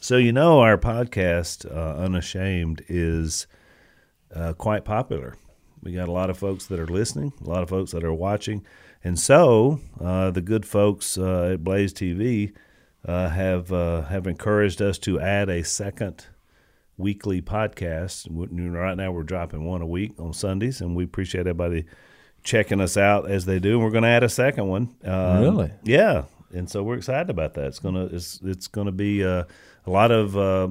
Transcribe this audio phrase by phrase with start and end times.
[0.00, 3.48] So you know our podcast, uh, Unashamed, is
[4.32, 5.36] uh, quite popular.
[5.82, 8.14] We got a lot of folks that are listening, a lot of folks that are
[8.14, 8.64] watching,
[9.02, 12.52] and so uh, the good folks uh, at Blaze TV
[13.04, 16.26] uh, have uh, have encouraged us to add a second
[16.96, 18.28] weekly podcast.
[18.30, 21.86] Right now, we're dropping one a week on Sundays, and we appreciate everybody
[22.44, 23.74] checking us out as they do.
[23.74, 24.94] And we're going to add a second one.
[25.04, 25.72] Um, Really?
[25.82, 27.66] Yeah, and so we're excited about that.
[27.66, 29.44] It's gonna it's it's gonna be uh,
[29.88, 30.68] a lot of uh,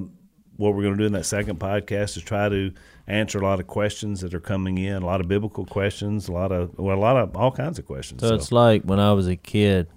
[0.56, 2.72] what we're going to do in that second podcast is try to
[3.08, 6.32] answer a lot of questions that are coming in, a lot of biblical questions, a
[6.32, 8.20] lot of well, a lot of all kinds of questions.
[8.20, 9.88] So, it's like when I was a kid,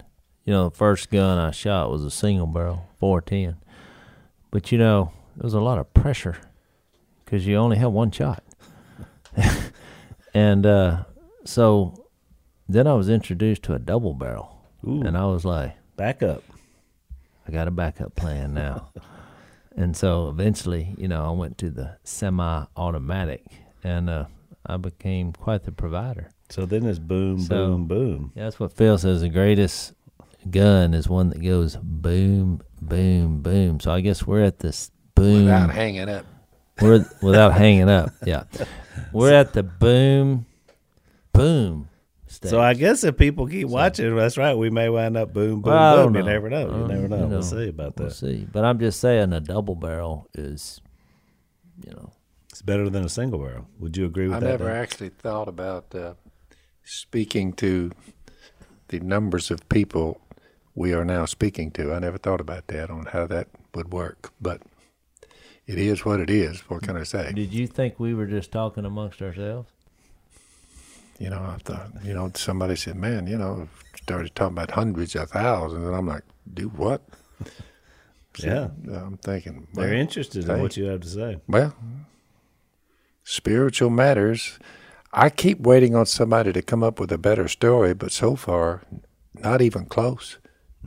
[0.44, 3.58] you know, the first gun I shot was a single barrel, 410.
[4.50, 6.38] But, you know, there was a lot of pressure
[7.24, 8.44] because you only had one shot.
[10.34, 11.04] and uh,
[11.46, 12.08] so
[12.68, 14.58] then I was introduced to a double barrel.
[14.88, 15.04] Ooh.
[15.04, 16.44] And I was like, back up.
[17.52, 18.92] I got a backup plan now.
[19.76, 23.46] and so eventually, you know, I went to the semi automatic
[23.84, 24.26] and uh,
[24.66, 26.32] I became quite the provider.
[26.50, 28.32] So then it's boom, So- boom, boom.
[28.36, 29.20] Yeah, that's what Phil says.
[29.20, 29.92] The greatest
[30.50, 33.82] gun is one that goes boom, boom, boom.
[33.82, 35.44] So I guess we're at this boom.
[35.46, 36.26] without hanging up.
[36.82, 38.12] we're without hanging up.
[38.26, 38.44] Yeah,
[39.12, 40.46] we're at the boom,
[41.34, 41.90] boom.
[42.42, 42.50] Stage.
[42.50, 44.56] So I guess if people keep watching, that's right.
[44.56, 46.16] We may wind up boom, boom, Well, boom.
[46.16, 46.62] You never know.
[46.76, 47.16] You never know.
[47.18, 48.04] you know, We'll see about that.
[48.04, 48.48] we'll see.
[48.52, 50.82] But I'm just saying, a double barrel is,
[51.86, 52.12] you know,
[52.50, 53.68] It's better than a single barrel.
[53.80, 54.48] Would you agree with I that?
[54.48, 54.76] I never Dan?
[54.78, 56.16] actually thought about uh,
[56.84, 57.92] speaking to
[58.88, 60.20] the numbers of people
[60.74, 61.94] we are now speaking to.
[61.94, 64.62] I never thought about that on how that would work, but
[65.68, 66.62] it is what it is.
[66.70, 67.32] What can I say?
[67.34, 69.71] did you think we were just talking amongst ourselves?
[71.22, 75.16] You know, I thought, you know, somebody said, man, you know, started talking about hundreds
[75.16, 77.04] of thousands, and I'm like, do what?
[78.40, 78.70] Yeah.
[78.92, 81.38] I'm thinking, They're well, interested in what you have to say.
[81.48, 81.76] Well,
[83.24, 84.58] spiritual matters.
[85.14, 88.82] I keep waiting on somebody to come up with a better story, but so far,
[89.36, 90.40] not even close.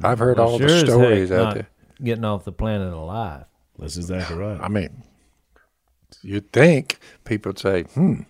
[0.02, 1.68] I've heard Well, all sure the stories out there.
[2.02, 3.44] Getting off the planet alive.
[3.78, 4.60] That's exactly right.
[4.60, 5.04] I mean,
[6.22, 8.22] you'd think people would say, hmm,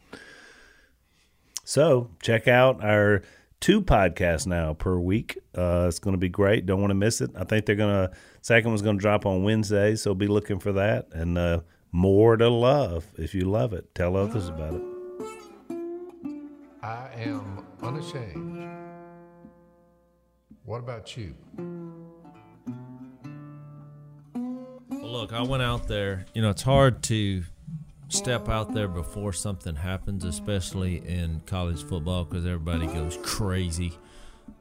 [1.65, 3.23] So check out our
[3.61, 5.39] two podcasts now per week.
[5.57, 6.67] Uh, it's going to be great.
[6.67, 7.31] Don't want to miss it.
[7.35, 10.59] I think they're going to second one's going to drop on Wednesday, so be looking
[10.59, 11.09] for that.
[11.13, 11.61] And uh,
[11.91, 13.07] more to love.
[13.17, 14.83] If you love it, tell others about it.
[16.83, 18.69] I am unashamed.
[20.65, 21.35] What about you?
[24.91, 26.27] Look, I went out there.
[26.35, 27.45] You know, it's hard to
[28.09, 33.93] step out there before something happens, especially in college football, because everybody goes crazy.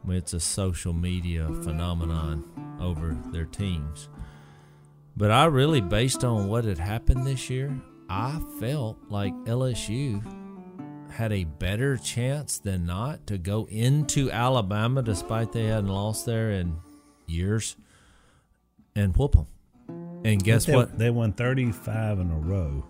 [0.04, 4.09] I mean, it's a social media phenomenon over their teams.
[5.16, 10.22] But I really, based on what had happened this year, I felt like LSU
[11.12, 16.52] had a better chance than not to go into Alabama, despite they hadn't lost there
[16.52, 16.78] in
[17.28, 17.76] years,
[18.96, 19.48] and whoop them.
[20.26, 20.98] And guess they, what?
[20.98, 22.86] They won 35 in a row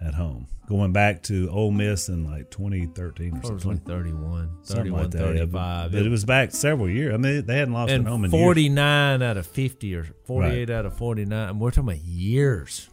[0.00, 3.70] at home, going back to Ole Miss in like 2013 or something.
[3.72, 5.92] like 31, Something like that, yeah, but- 35.
[5.92, 7.14] But, it was back several years.
[7.14, 8.42] I mean, they hadn't lost at home in years.
[8.42, 11.48] 49 out of 50 or 48 out of 49.
[11.48, 12.88] And we're talking about years.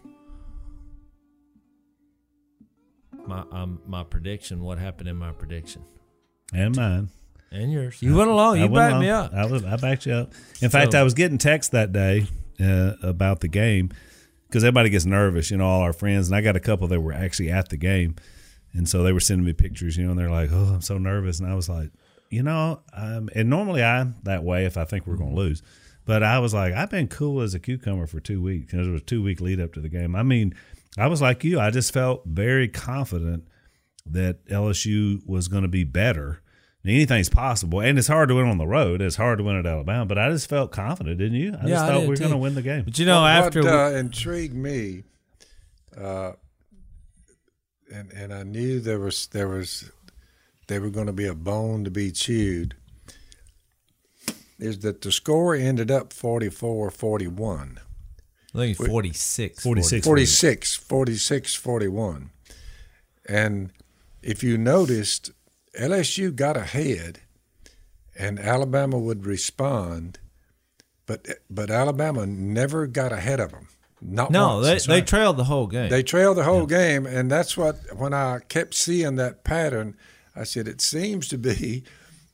[3.28, 5.82] My um, my prediction, what happened in my prediction.
[6.54, 7.10] And mine.
[7.52, 8.02] And yours.
[8.02, 8.58] You went along.
[8.58, 9.34] You went backed me up.
[9.34, 9.64] I was.
[9.64, 10.34] I backed you up.
[10.62, 12.28] In fact, I was getting texts that day
[12.60, 13.92] uh, about the game
[14.56, 15.52] because everybody gets nervous.
[15.52, 17.76] You know, all our friends, and I got a couple that were actually at the
[17.76, 18.16] game,
[18.72, 19.98] and so they were sending me pictures.
[19.98, 21.90] You know, and they're like, "Oh, I'm so nervous," and I was like,
[22.30, 25.62] "You know," um, and normally I'm that way if I think we're going to lose.
[26.06, 28.72] But I was like, I've been cool as a cucumber for two weeks.
[28.72, 30.16] You there was a two week lead up to the game.
[30.16, 30.56] I mean,
[30.98, 31.60] I was like you.
[31.60, 33.44] I just felt very confident
[34.06, 36.42] that LSU was going to be better.
[36.88, 39.02] Anything's possible, and it's hard to win on the road.
[39.02, 41.50] It's hard to win at Alabama, but I just felt confident, didn't you?
[41.60, 42.84] I Yeah, just thought did we were going to win the game.
[42.84, 45.04] But you know, what, after what we- uh, intrigued me,
[45.98, 46.34] uh,
[47.92, 49.90] and and I knew there was there was
[50.68, 52.76] there were going to be a bone to be chewed.
[54.58, 57.78] Is that the score ended up 44-41.
[58.54, 59.62] I think it's 46.
[59.62, 60.06] 46.
[60.06, 62.30] 46, 46, 41.
[63.28, 63.72] And
[64.24, 65.32] if you noticed,
[65.80, 67.20] LSU got ahead
[68.18, 70.20] and Alabama would respond,
[71.06, 73.68] but but Alabama never got ahead of them.
[74.02, 74.66] Not No, once.
[74.66, 75.08] they, That's they right.
[75.08, 75.90] trailed the whole game.
[75.90, 79.96] They trailed the whole game, and that's what when I kept seeing that pattern,
[80.36, 81.84] I said it seems to be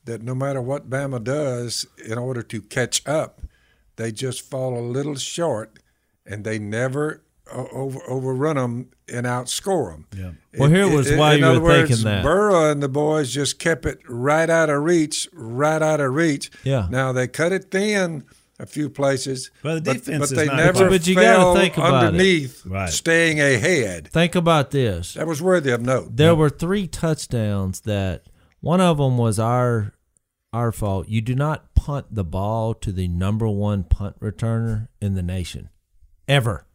[0.04, 3.40] that no matter what Bama does in order to catch up,
[3.96, 5.78] they just fall a little short,
[6.26, 10.06] and they never over, overrun them and outscore them.
[10.16, 10.58] Yeah.
[10.58, 12.22] Well, here was in, why in you other were words, thinking that.
[12.22, 16.50] Burrow and the boys just kept it right out of reach, right out of reach.
[16.64, 16.86] Yeah.
[16.90, 18.24] Now they cut it thin
[18.58, 19.50] a few places.
[19.62, 22.06] Well, the but- defense but, is they never But you fell think about it.
[22.08, 22.88] underneath, Right.
[22.90, 24.08] staying ahead.
[24.08, 25.14] Think about this.
[25.14, 26.16] That was worthy of note.
[26.16, 28.24] There were three touchdowns that
[28.60, 29.94] one of them was our
[30.54, 31.08] our fault.
[31.08, 35.70] You do not punt the ball to the number one punt returner in the nation,
[36.28, 36.66] ever.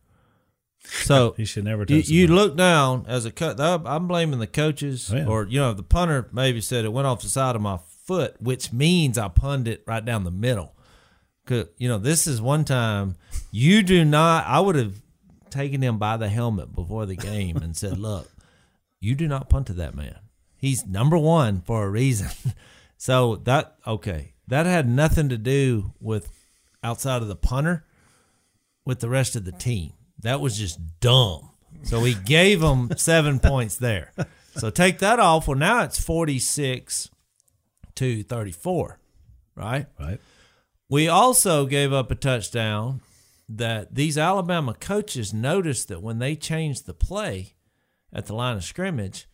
[0.89, 3.59] So He should never you, you look down as a cut.
[3.59, 5.25] I'm blaming the coaches, Oh, yeah.
[5.25, 8.35] or you know, the punter maybe said it went off the side of my foot,
[8.41, 10.73] which means I punned it right down the middle.
[11.45, 13.15] 'Cause, you know, this is one time
[13.51, 14.45] you do not.
[14.45, 14.95] I would have
[15.49, 18.29] taken him by the helmet before the game and said, "Look,
[18.99, 20.17] you do not punt to that man.
[20.57, 22.29] He's number one for a reason."
[22.97, 26.29] so that okay, that had nothing to do with
[26.83, 27.85] outside of the punter
[28.85, 29.93] with the rest of the team.
[30.21, 31.51] That was just dumb.
[31.83, 34.11] So he gave them seven points there.
[34.55, 35.47] So take that off.
[35.47, 37.09] Well, now it's 46
[37.95, 38.99] to 34,
[39.55, 39.85] right?
[39.99, 40.19] right.
[40.89, 43.01] We also gave up a touchdown
[43.49, 47.53] that these Alabama coaches noticed that when they changed the play
[48.11, 49.27] at the line of scrimmage,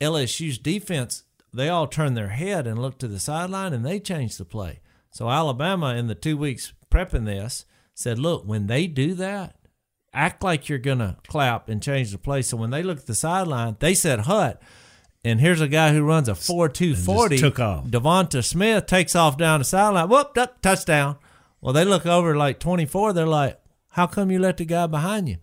[0.00, 4.38] LSU's defense, they all turned their head and looked to the sideline and they changed
[4.38, 4.80] the play.
[5.10, 7.64] So Alabama, in the two weeks prepping this,
[7.94, 9.56] said, look, when they do that,
[10.14, 12.42] act like you're going to clap and change the play.
[12.42, 14.62] So when they look at the sideline, they said hut.
[15.24, 17.38] And here's a guy who runs a 4 2 40.
[17.38, 17.86] took off.
[17.86, 20.08] Devonta Smith takes off down the sideline.
[20.08, 21.16] Whoop, up, touchdown.
[21.60, 23.14] Well, they look over like 24.
[23.14, 23.58] They're like,
[23.88, 25.38] how come you let the guy behind you?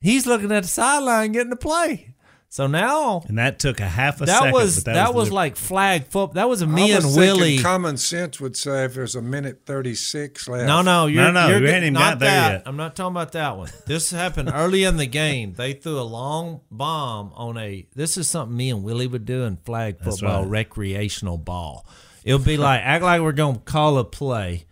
[0.00, 2.14] He's looking at the sideline getting the play.
[2.50, 4.52] So now And that took a half a that second.
[4.52, 6.28] was but that, was, the- like flag football.
[6.28, 7.58] That was a I me was and Willie.
[7.58, 10.66] Common sense would say if there's a minute 36 left.
[10.66, 12.52] No, no, you're, No, no, you're we get- ain't even not got there that.
[12.52, 12.62] yet.
[12.64, 13.68] I'm not talking about that one.
[13.86, 15.52] This happened early in the game.
[15.54, 17.86] They threw a long bomb on a.
[17.94, 20.50] This is something me and Willie would do in flag football, right.
[20.50, 21.86] recreational ball.
[22.24, 24.64] It'll be like act like we're gonna call a play,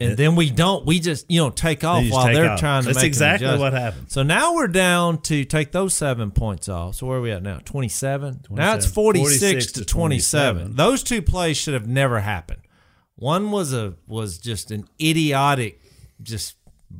[0.00, 0.84] and then we don't.
[0.84, 2.60] We just you know take off while take they're off.
[2.60, 2.92] trying to.
[2.92, 4.10] That's exactly what happened.
[4.10, 6.96] So now we're down to take those seven points off.
[6.96, 7.60] So where are we at now?
[7.64, 8.40] Twenty seven.
[8.50, 10.62] Now it's forty six 46 to twenty seven.
[10.62, 10.76] 27.
[10.76, 12.62] Those two plays should have never happened.
[13.16, 15.80] One was a was just an idiotic,
[16.22, 16.56] just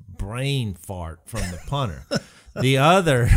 [0.08, 2.06] brain fart from the punter.
[2.60, 3.28] the other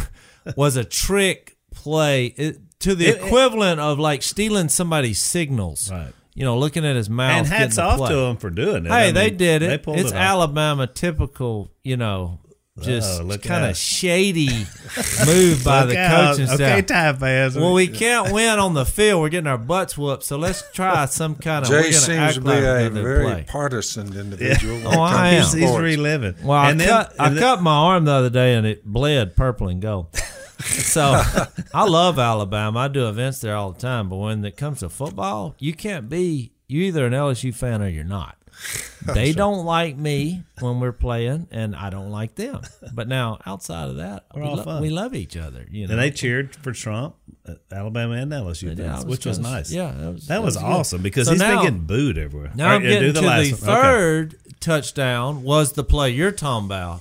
[0.55, 5.91] was a trick play it, to the equivalent of like stealing somebody's signals.
[5.91, 6.13] Right.
[6.37, 7.31] You know, looking at his mouth.
[7.39, 8.09] and hats off play.
[8.09, 8.89] to them for doing it.
[8.89, 9.83] Hey, I they did it.
[9.83, 10.15] They it's it.
[10.15, 12.39] Alabama typical, you know,
[12.79, 14.49] just Oh, kind of shady
[15.25, 16.37] move by Look the out.
[16.37, 17.55] coaching Okay, time fans.
[17.57, 19.21] Well, we can't win on the field.
[19.21, 20.21] We're getting our butts whooped.
[20.23, 21.71] So let's try some kind of.
[21.71, 23.45] we're Jay seems act to be like a we're gonna very play.
[23.47, 24.75] partisan individual.
[24.75, 25.41] when it Oh, I am.
[25.43, 26.35] he's, he's reliving.
[26.43, 29.35] Well, I then, cut I then- cut my arm the other day and it bled
[29.35, 30.15] purple and gold.
[30.59, 31.21] So
[31.73, 32.79] I love Alabama.
[32.79, 34.09] I do events there all the time.
[34.09, 37.87] But when it comes to football, you can't be you either an LSU fan or
[37.87, 38.35] you're not.
[39.13, 42.59] They don't like me when we're playing, and I don't like them.
[42.93, 45.65] But now, outside of that, we, lo- we love each other.
[45.71, 47.15] You know, And they cheered for Trump,
[47.47, 49.71] uh, Alabama and LSU, fans, which was kinda- nice.
[49.71, 50.65] Yeah, that was that was, good.
[50.65, 52.51] awesome because So he's now- been getting booed everywhere.
[52.53, 53.77] Now All I'm right, getting do to last the one.
[53.77, 53.87] Okay.
[53.87, 56.99] third touchdown was the play you're talking about.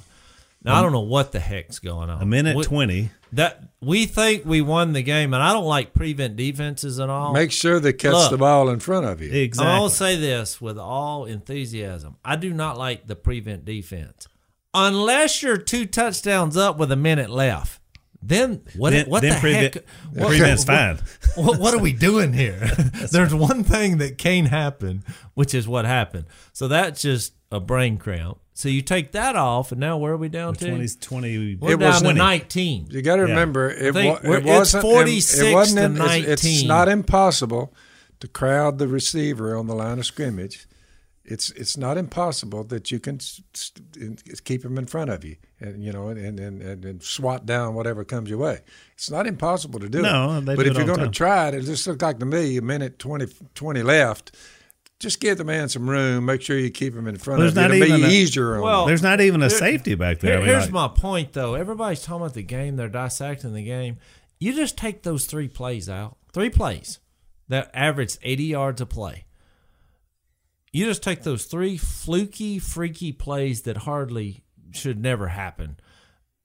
[0.63, 2.23] Now I don't know what the heck's going on.
[2.23, 3.11] A minute We- twenty.
[3.33, 7.33] That we think we won the game, and I don't like prevent defenses at all.
[7.33, 8.31] Make sure they catch Look.
[8.31, 9.33] the ball in front of you.
[9.33, 9.73] Exactly.
[9.73, 12.17] I'll say this with all enthusiasm.
[12.25, 14.29] I do not like the prevent defense,
[14.73, 17.81] unless you're two touchdowns up with a minute left.
[18.23, 18.91] Then what?
[18.91, 19.85] Then- what then the prevent- heck?
[20.13, 20.99] What, prevent's fine.
[21.37, 22.59] What, what are we doing here?
[23.13, 25.05] There's one thing that can happen,
[25.35, 26.25] which is what happened.
[26.53, 28.39] So that's just a brain cramp.
[28.59, 30.67] So you take that off, and now where are we down to?
[30.71, 32.87] 20, 20 We're It down was to 19.
[32.91, 33.29] You got to Yeah.
[33.29, 34.81] remember, it, think wa- it wasn't.
[34.81, 35.97] 46 it wasn't.
[35.99, 37.75] to in- it's- It's not impossible
[38.21, 40.67] to crowd the receiver on the line of scrimmage.
[41.23, 45.37] It's it's not impossible that you can s- s- keep him in front of you,
[45.61, 48.61] and you know, and and, and, and swat down whatever comes your way.
[48.95, 50.47] It's not impossible to do No, it.
[50.47, 52.25] they but do if it you're going to try it, it just looked like to
[52.27, 54.35] me a minute 20, 20 left.
[54.99, 56.25] Just give the man some room.
[56.25, 57.63] Make sure you keep him in front There's of you.
[57.63, 58.87] not It'll even be a- easier on Well.
[58.87, 60.33] There's not even a Here- safety back there.
[60.33, 61.55] Here- I mean, here's like- my point, though.
[61.55, 63.99] Everybody's talking about the game; they're dissecting the game.
[64.41, 66.99] You just take those three plays out, three plays
[67.49, 69.25] that averaged 80 yards a play.
[70.73, 75.77] You just take those three fluky, freaky plays that hardly should never happen,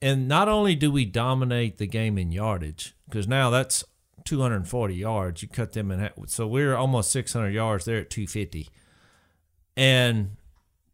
[0.00, 3.84] and not only do we dominate the game in yardage, because now that's
[4.24, 5.42] 240 yards.
[5.42, 7.84] You cut them in half, so we're almost 600 yards.
[7.84, 8.68] They're at 250,
[9.76, 10.36] and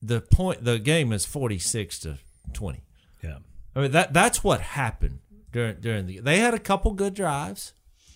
[0.03, 2.19] the point the game is 46 to
[2.53, 2.81] 20
[3.23, 3.39] Yeah.
[3.75, 5.19] I mean that that's what happened
[5.53, 6.21] during during the.
[6.21, 7.73] They had a couple good drives,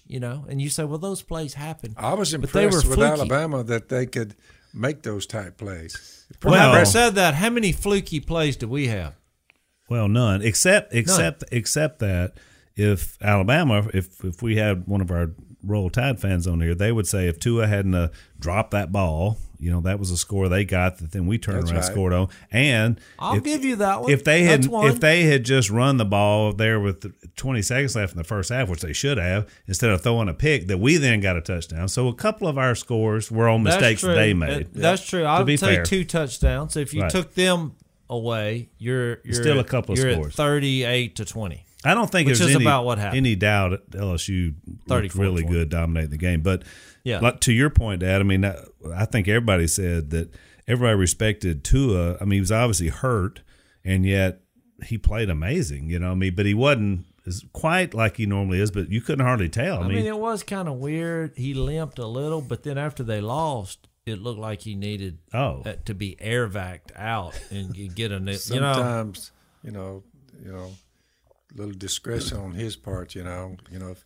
[0.07, 1.95] you know, and you say, well, those plays happen.
[1.97, 3.21] I was But they impressed were with fluky.
[3.21, 4.35] Alabama that they could
[4.75, 6.27] make those type plays.
[6.43, 9.15] Well, Well- having said that, how many fluky plays do we have?
[9.89, 12.35] Well, none except except except that
[12.77, 15.31] if Alabama, if if we had one of our
[15.65, 18.09] Roll Tide fans on here, they would say if Tua hadn't uh,
[18.41, 21.59] dropped that ball, you know, that was a score they got that then we turned
[21.59, 21.93] That's around and right.
[21.93, 22.29] scored on.
[22.51, 24.11] And I'll if, give you that one.
[24.11, 24.89] if they had one.
[24.89, 27.05] if they had just run the ball there with
[27.37, 30.35] 20 seconds left in the first half, which they should have, instead of throwing a
[30.35, 31.87] pick, that we then got a touchdown.
[31.87, 34.73] So a couple of our scores were on mistakes that they made.
[34.73, 35.25] That- That's true.
[35.25, 35.85] I be would say fair.
[35.85, 36.77] two touchdowns.
[36.77, 37.11] If you Right.
[37.11, 37.77] took them
[38.11, 40.33] away, you're you're Still a couple of you're scores.
[40.33, 41.67] At Thirty-eight to twenty.
[41.85, 43.19] I don't think Which there's any, about what happened.
[43.19, 44.55] any doubt LSU
[44.87, 45.43] looked really 20.
[45.57, 46.41] good dominating the game.
[46.43, 46.63] But
[47.05, 47.19] Yeah.
[47.21, 48.55] like, to your point, Dad, I mean, I
[48.95, 50.31] I think everybody said that
[50.69, 52.17] everybody respected Tua.
[52.21, 53.43] I mean, he was obviously hurt,
[53.85, 54.41] and yet
[54.85, 55.89] he played amazing.
[55.91, 58.71] You know, I mean, but he wasn't as quite like he normally is.
[58.71, 59.79] But you couldn't hardly tell.
[59.79, 61.33] I, I mean, mean, it was kind of weird.
[61.37, 65.63] He limped a little, but then after they lost, it looked like he needed Oh.
[65.65, 68.33] uh, to be air vaced out and g- get a new.
[68.33, 69.31] You know, Sometimes,
[69.63, 70.03] you know,
[70.45, 70.73] you know,
[71.55, 73.15] little discretion on his part.
[73.15, 74.05] You know, you know, if,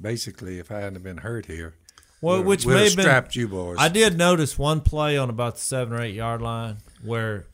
[0.00, 1.74] basically, if I hadn't been hurt here,
[2.20, 3.04] well, we'd- which we'd may have have been.
[3.04, 3.76] strapped you boys.
[3.80, 7.46] I did notice one play on about the seven or eight yard line where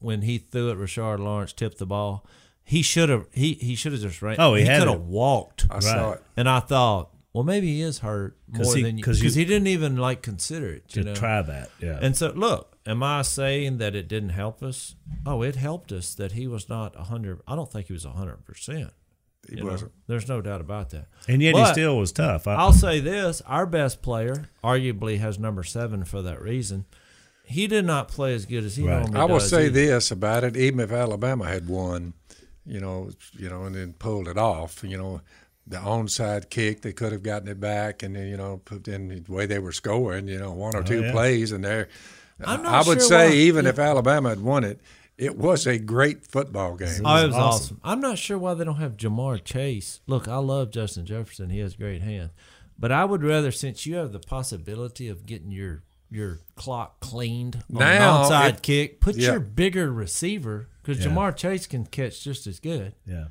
[0.00, 2.24] when he threw it, Rashard Lawrence tipped the ball.
[2.64, 3.26] He should have.
[3.32, 4.36] He he should have just ran.
[4.38, 5.66] Oh, he had could have walked.
[5.70, 6.22] I saw it.
[6.36, 9.68] And I thought, well, maybe he is hurt more he- than 'cause because he didn't
[9.68, 10.84] even like consider it.
[10.94, 11.98] You to know, try that, yeah.
[12.02, 14.96] And so, look, am I saying that it didn't help us?
[15.26, 17.40] Oh, it helped us that he was not a hundred.
[17.46, 18.90] I don't think he was a hundred percent.
[19.48, 19.92] he you wasn't.
[20.06, 21.06] There's no doubt about that.
[21.28, 22.46] And yet he still was tough.
[22.46, 26.86] I, I'll say this: our best player, arguably, has number seven for that reason.
[27.44, 29.00] He did not play as good as he Right.
[29.00, 29.72] normally I will does say either.
[29.72, 32.12] this about it: even if Alabama had won,
[32.66, 35.22] you know, you know, and then pulled it off, you know,
[35.66, 39.08] the onside kick, they could have gotten it back, and then you know, put in
[39.08, 41.12] the way they were scoring, you know, one or oh, two Oh, yeah.
[41.12, 41.88] plays, and there.
[42.44, 44.80] I'm not I would sure say why- even if Alabama had won it,
[45.16, 47.02] it was a great football game.
[47.04, 47.40] Oh, it was awesome.
[47.40, 47.80] awesome.
[47.82, 50.00] I'm not sure why they don't have Ja'Marr Chase.
[50.06, 51.50] Look, I love Justin Jefferson.
[51.50, 52.30] He has great hands.
[52.78, 57.56] But I would rather, since you have the possibility of getting your your clock cleaned
[57.70, 59.32] on Now, an onside if- kick, put yeah.
[59.32, 61.10] your bigger receiver because Yeah.
[61.10, 62.94] Ja'Marr Chase can catch just as good.
[63.04, 63.26] yeah.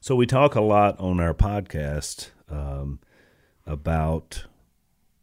[0.00, 2.98] So we talk a lot on our podcast um,
[3.66, 4.46] about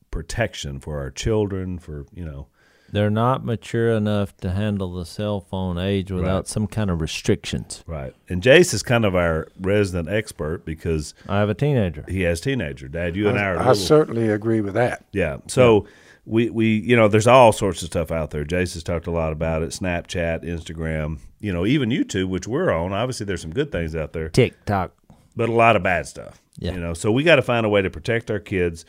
[0.10, 2.48] protection for our children, for you know,
[2.92, 6.48] They're not mature enough to handle the cell phone age without Right.
[6.48, 7.84] some kind of restrictions.
[7.88, 8.14] right.
[8.30, 12.04] And Jase is kind of our resident expert because I have a teenager.
[12.08, 12.88] he has teenager.
[12.88, 13.56] Dad, you and I are.
[13.56, 15.06] I, little- certainly agree with that.
[15.12, 15.38] Yeah.
[15.48, 15.86] So
[16.26, 18.44] we we you know there's all sorts of stuff out there.
[18.44, 19.70] Jase has talked a lot about it.
[19.72, 22.94] Snapchat, Instagram, you know, even YouTube, which we're on.
[22.94, 24.92] Obviously, there's some good things out there, TikTok.
[25.36, 26.42] but a lot of bad stuff.
[26.60, 26.74] Yeah.
[26.74, 28.86] You know, so we got to find a way to protect our kids,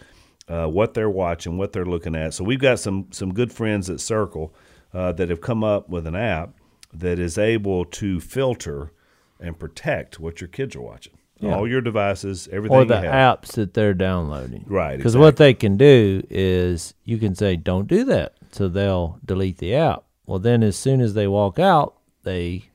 [0.53, 2.35] uh, what they're watching, what they're looking at.
[2.35, 4.55] So we've got some some good friends at Circle
[4.93, 6.51] uh, that have come up with an app
[6.93, 8.93] that is able to filter
[9.41, 11.15] and protect what your kids are watching.
[11.41, 11.57] Yeah.
[11.57, 13.41] All your devices, everything or the you have.
[13.41, 14.65] apps that they're downloading.
[14.69, 18.35] Right, Because what they can do is you can say, don't do that.
[18.53, 20.05] So they'll delete the app.
[20.27, 22.67] Well, then as soon as they walk out, they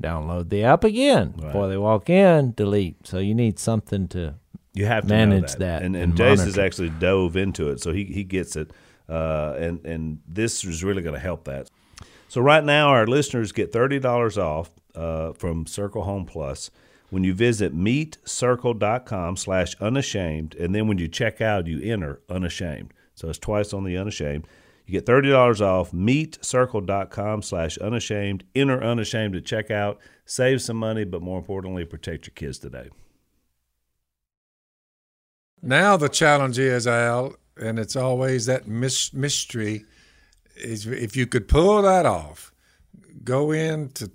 [0.00, 1.30] download the app again.
[1.32, 3.06] Before they walk in, delete.
[3.08, 4.34] So you need something to.
[4.74, 5.58] You have to manage that.
[5.58, 8.70] that And, and, and Jase has actually dove into it, so he he gets it.
[9.08, 11.68] Uh, and and this is really going to help that.
[12.28, 16.70] So right now, our listeners get thirty dollars off uh, from Circle Home Plus
[17.10, 22.94] when you visit meetcircle.com slash unashamed, and then when you check out, you enter unashamed.
[23.14, 24.46] So it's twice on the unashamed.
[24.86, 25.92] You get thirty dollars off.
[25.92, 28.44] Meetcircle.com slash unashamed.
[28.54, 32.88] Enter unashamed to check out Save some money, but more importantly, protect your kids today.
[35.62, 39.84] Now the challenge is Al, and it's always that mys- mystery.
[40.56, 42.52] Is if you could pull that off,
[43.24, 44.10] go into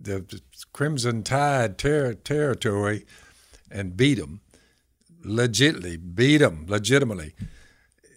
[0.00, 0.40] the
[0.72, 3.06] Crimson Tide ter- territory
[3.70, 4.40] and beat them,
[5.22, 7.34] legitimately beat them, legitimately.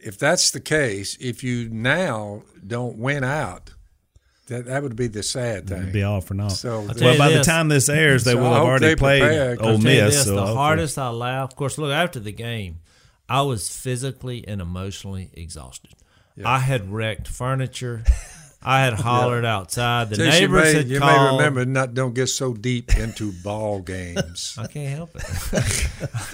[0.01, 3.71] If that's the case, if you now don't win out,
[4.49, 5.81] that that would be the sad thing.
[5.81, 6.51] It'd be all for naught.
[6.51, 8.67] So tell well, you by the time this airs, they So will I have hope
[8.67, 10.15] already they played prepare, 'cause Ole I'll tell you Miss.
[10.15, 12.79] this, so the hopefully- hardest I laughed, of course, look, after the game,
[13.27, 15.91] I was physically and emotionally exhausted.
[16.43, 18.03] I had wrecked furniture.
[18.61, 20.09] I had hollered outside.
[20.09, 21.31] The Since you neighbors may, had you called.
[21.31, 24.55] may remember not don't get so deep into ball games.
[24.57, 25.89] I can't help it.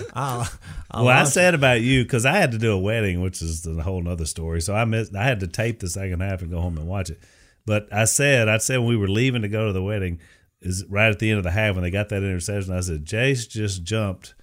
[0.13, 0.47] I'll,
[0.91, 3.41] I'll Well, I launch said about you because I had to do a wedding, which
[3.41, 4.61] is a whole other story.
[4.61, 5.15] So I missed.
[5.15, 7.19] I had to tape the second half and go home and watch it.
[7.65, 10.19] But I said, I said when we were leaving to go to the wedding,
[10.61, 12.73] is right at the end of the half when they got that interception.
[12.73, 14.33] I said, Jase just jumped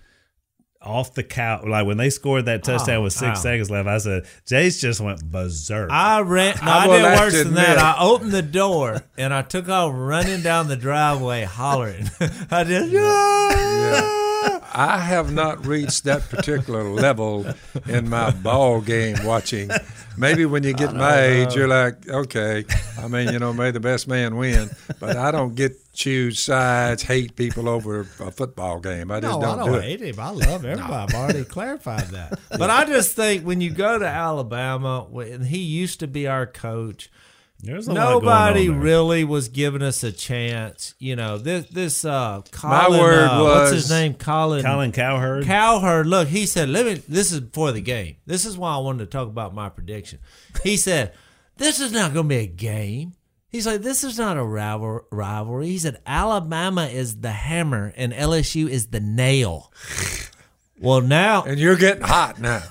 [0.81, 1.65] off the couch.
[1.67, 3.35] Like when they scored that touchdown Oh, with six wow.
[3.35, 5.91] seconds left, I said, Jase just went berserk.
[5.91, 6.57] I ran.
[6.57, 7.79] No, I I, did worse to than that.
[7.79, 12.11] I opened the door and I took off running down the driveway hollering.
[12.51, 14.19] I just yeah.
[14.75, 17.47] I have not reached that particular level
[17.87, 19.71] in my ball game watching.
[20.17, 22.65] Maybe when you get my age, you're like, okay,
[22.99, 24.71] I mean, you know, may the best man win.
[25.01, 29.11] But I don't get choose sides, hate people over a football game.
[29.11, 29.85] I just No, don't, I do don't it.
[29.85, 30.21] hate him.
[30.21, 30.93] I love everybody.
[30.93, 32.39] I've already clarified that.
[32.51, 36.47] But I just think when you go to Alabama, and he used to be our
[36.47, 37.11] coach,
[37.63, 38.85] There's a lot going nobody on there.
[38.85, 40.95] really was giving us a chance.
[40.99, 44.15] You know, this this uh Colin, word uh, what's was- his name?
[44.15, 45.45] Colin Colin Cowherd.
[45.45, 48.17] Cowherd, look, he said, let me, this is before the game.
[48.27, 50.19] This is why I wanted to talk about my prediction.
[50.65, 51.13] He said,
[51.57, 53.15] this is not going to be a game.
[53.49, 55.67] He's like, this is not a rival- rivalry.
[55.69, 59.71] He said, Alabama is the hammer and LSU is the nail.
[60.81, 62.63] Well, now, And you're getting hot now.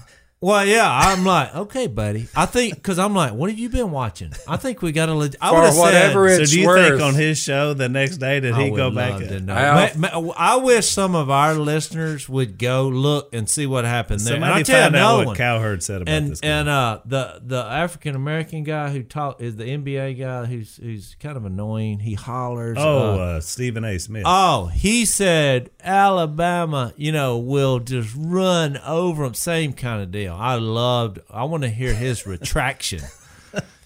[0.41, 2.27] Well, yeah, I'm like, okay, buddy.
[2.35, 4.33] I think, because I'm like, what have you been watching?
[4.47, 6.59] I think we got to, leg- I For would have whatever said, it- so do
[6.61, 6.89] you worth.
[6.89, 9.19] think on his show the next day did he go back?
[9.19, 9.53] to know.
[9.53, 13.85] Al- Ma- ma- I wish some of our listeners would go look and see what
[13.85, 14.35] happened there.
[14.35, 15.35] And I'll tell you find out another what one.
[15.35, 16.39] Cowherd said about and this.
[16.41, 16.51] game.
[16.51, 21.15] and uh the the African American guy who talk is the NBA guy who's who's
[21.19, 21.99] kind of annoying.
[21.99, 22.77] He hollers.
[22.79, 23.99] oh, uh, uh, Stephen A.
[23.99, 24.23] Smith.
[24.25, 29.33] oh, he said Alabama, you know, will just run over them.
[29.33, 30.30] Same kind of deal.
[30.35, 31.19] I loved.
[31.29, 33.01] I want to hear his retraction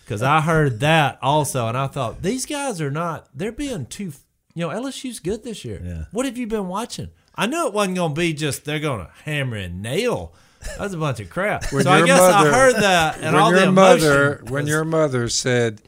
[0.04, 3.28] because I heard that also, and I thought these guys are not.
[3.34, 4.14] They're being too.
[4.54, 5.82] You know, LSU's good this year.
[5.84, 6.06] Yeah.
[6.12, 7.10] What have you been watching?
[7.36, 10.34] I knew it wasn't going to be just they're going to hammer and nail.
[10.78, 11.72] That's a bunch of crap.
[11.74, 14.54] When so I guess mother- I heard that, and when all your the mother, emotion
[14.54, 15.82] when your mother said,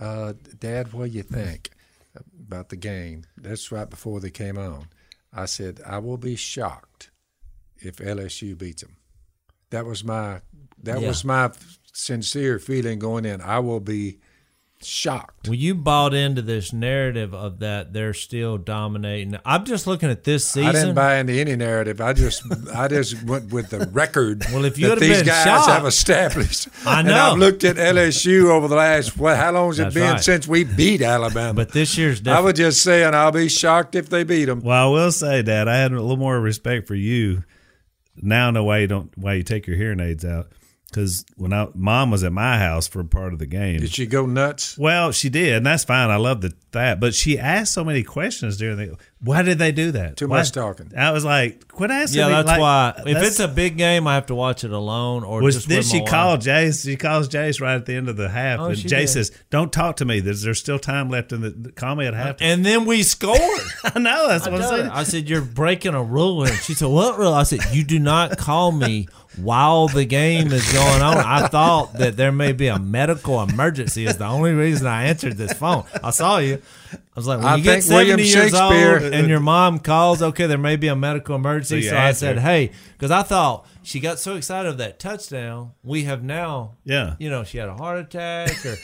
[0.00, 1.70] uh, "Dad, what do you think
[2.38, 4.86] about the game?" That's right before they came on.
[5.32, 7.10] I said, "I will be shocked
[7.78, 8.96] if LSU beats them."
[9.70, 10.40] That was my
[10.82, 11.08] that Yeah.
[11.08, 11.50] was my
[11.92, 13.40] sincere feeling going in.
[13.40, 14.18] I will be
[14.82, 15.48] shocked.
[15.48, 19.36] Well, you bought into this narrative of that they're still dominating.
[19.44, 20.68] I'm just looking at this season.
[20.68, 22.00] I didn't buy into any narrative.
[22.00, 24.44] I just I just went with the record.
[24.52, 27.32] Well, if you that these been guys shocked- have established, I and know.
[27.32, 29.36] I've looked at LSU over the last what?
[29.38, 30.22] How long has it been right.
[30.22, 31.54] since we beat Alabama?
[31.54, 32.44] but this year's I different.
[32.44, 34.60] was just saying I'll be shocked if they beat them.
[34.60, 37.42] Well, I will say, Dad, I had a little more respect for you.
[38.22, 40.48] Now I know why you don't why you take your hearing aids out.
[40.96, 44.06] Because when I mom was at my house for part of the game, Did she
[44.06, 44.78] go nuts?
[44.78, 46.08] well, she did, and that's fine.
[46.08, 48.96] I love the, that, but she asked so many questions during the.
[49.20, 50.16] Why did they do that?
[50.16, 50.92] Too Why- much talking.
[50.96, 52.20] I was like, quit asking.
[52.20, 52.94] yeah, me, that's like, why.
[52.98, 55.68] If that's- it's a big game, I have to watch it alone or was just
[55.68, 56.08] then with she wife.
[56.08, 56.82] called Jase?
[56.84, 59.26] She calls Jase right at the end of the half, Oh, and she Jase did.
[59.26, 60.20] says, "Don't talk to me.
[60.20, 63.02] There's, there's still time left in the call me at half." Uh, and then we
[63.02, 63.38] scored.
[63.84, 64.90] I know that's I, what I'm saying.
[64.90, 67.98] I said, "You're breaking a rule." And she said, "What rule?" I said, "You do
[67.98, 72.68] not call me while the game is going on." I thought that there may be
[72.68, 74.06] a medical emergency.
[74.06, 75.84] Is the only reason I answered this phone.
[76.02, 76.60] I saw you.
[76.92, 80.46] I was like, when I you get 70 years old and your mom calls, okay,
[80.46, 81.82] there may be a medical emergency.
[81.82, 85.72] So So, I said, hey, because I thought she got so excited of that touchdown.
[85.84, 87.14] We have now, Yeah.
[87.18, 88.76] you know, she had a heart attack or.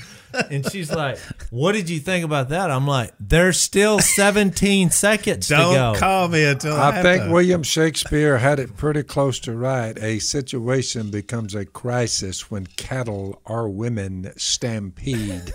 [0.51, 1.19] And she's like,
[1.51, 5.95] "What did you think about that?" I'm like, "There's still 17 seconds to Don't go."
[6.01, 7.33] call me until I think halftime.
[7.33, 9.95] William Shakespeare had it pretty close to right.
[10.03, 15.53] A situation becomes a crisis when cattle or women stampede.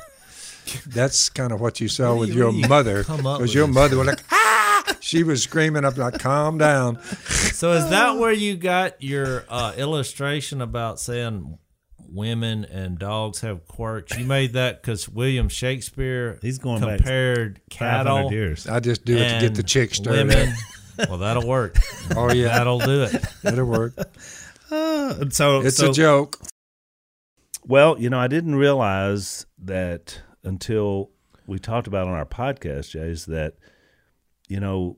[0.88, 3.04] That's kind of what you saw Where with you- your where you mother.
[3.04, 3.76] come up Was your this?
[3.76, 4.64] mother was like, ah!
[5.00, 7.02] She was screaming up like, calm down.
[7.02, 11.58] So is that where you got your uh, illustration about saying
[12.10, 14.18] women and dogs have quirks?
[14.18, 18.68] You made that because William Shakespeare He's going back compared 500 cattle years.
[18.68, 20.50] I just do it to get the chicks stirred women.
[20.50, 20.56] up.
[21.10, 21.78] Well, that'll work.
[22.16, 23.24] Oh yeah, That'll do it.
[23.44, 23.94] that'll work.
[24.72, 26.40] Uh, so It's so, a joke.
[27.66, 31.12] Well, you know, I didn't realize that until
[31.46, 33.56] we talked about on our podcast, Jay, is that
[34.48, 34.98] you know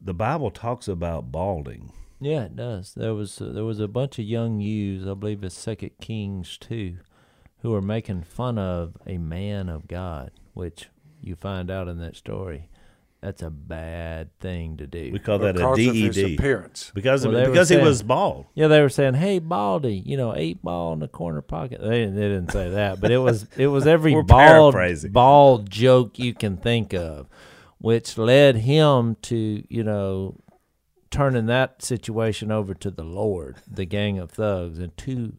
[0.00, 1.92] the Bible talks about balding.
[2.20, 2.94] Yeah, it does.
[2.94, 6.56] There was uh, there was a bunch of young youths, I believe it's Second Kings
[6.58, 6.98] two,
[7.60, 10.88] who were making fun of a man of God, which
[11.20, 12.68] you find out in that story.
[13.22, 15.10] That's a bad thing to do.
[15.12, 16.90] We call that a because of his DED appearance.
[16.92, 18.46] because Well, of, they were because he was bald.
[18.54, 22.00] Yeah, they were saying, "Hey, Baldy, you know, eight ball in the corner pocket." They
[22.00, 24.74] didn't, they didn't say that, but it was it was every We're bald
[25.12, 27.28] bald joke you can think of,
[27.78, 30.40] which led him to you know
[31.12, 35.34] turning that situation over to the Lord, the gang of thugs, and two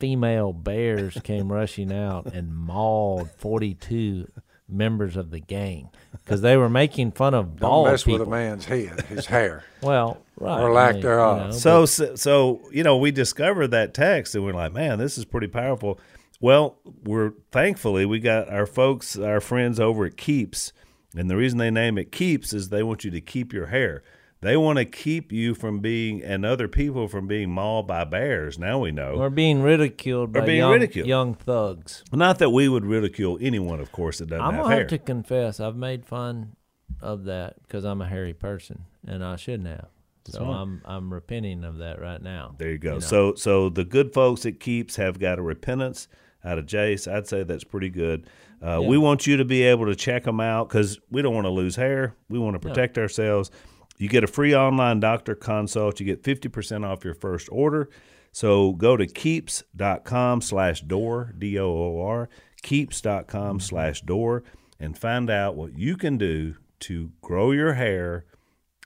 [0.00, 4.26] female bears came rushing out and mauled forty two
[4.68, 8.18] members of the gang because they were making fun of Don't mess people.
[8.20, 9.64] with a man's head, his hair.
[9.82, 11.38] Well, right, Or lack thereof.
[11.38, 14.98] you know, So, so, so, you know, we discovered that text and we're like, man,
[14.98, 16.00] this is pretty powerful.
[16.40, 20.72] Well, we're thankfully we got our folks, our friends over at Keeps,
[21.16, 24.02] and the reason they name it Keeps is they want you to keep your hair.
[24.40, 28.58] They want to keep you from being and other people from being mauled by bears.
[28.58, 29.14] Now we know.
[29.14, 31.08] Or being ridiculed by being young, ridiculed.
[31.08, 32.04] young thugs.
[32.12, 34.82] Not that we would ridicule anyone, of course, that doesn't I'm have gonna hair.
[34.84, 36.54] have to confess, I've made fun
[37.00, 39.88] of that because I'm a hairy person, and I shouldn't have.
[40.28, 40.54] So right.
[40.60, 42.54] I'm I'm repenting of that right now.
[42.58, 42.94] There you go.
[42.94, 42.98] know.
[43.00, 46.06] So so the good folks at Keeps have got a repentance
[46.44, 47.08] out of Jase.
[47.08, 48.28] I'd say that's pretty good.
[48.62, 51.46] Uh, We want you to be able to check them out because we don't want
[51.46, 52.14] to lose hair.
[52.28, 53.50] We want to protect ourselves.
[53.98, 55.98] You get a free online doctor consult.
[56.00, 57.90] You get 50% off your first order.
[58.32, 62.28] So go to keeps.com slash door, D O O R,
[62.62, 64.44] keeps.com slash door,
[64.78, 68.24] and find out what you can do to grow your hair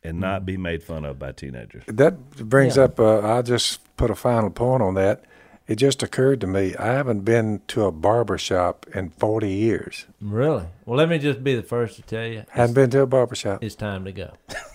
[0.03, 1.85] and not be made fun of by teenagers.
[1.87, 2.85] That brings Yeah.
[2.85, 5.25] up, uh, I'll just put a final point on that.
[5.68, 10.07] It just occurred to me, I haven't been to a barber shop in 40 years.
[10.20, 10.64] Really?
[10.87, 13.35] Well, let me just be the first to tell you, Hadn't been to a barber
[13.37, 13.62] shop.
[13.62, 14.33] it's time to go.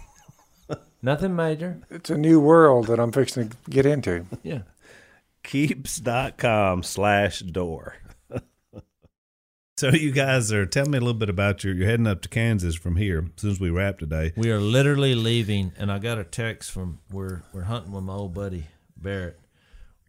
[1.01, 1.81] Nothing major.
[1.89, 4.25] It's a new world that I'm fixing to get into.
[4.43, 4.61] Yeah.
[5.43, 7.95] keeps.com slash door.
[9.79, 12.29] So you guys are telling me a little bit about your you're heading up to
[12.29, 14.33] Kansas from here as soon as we wrap today.
[14.35, 18.13] We are literally leaving, and I got a text from we're we're hunting with my
[18.13, 18.65] old buddy
[18.97, 19.39] Barrett.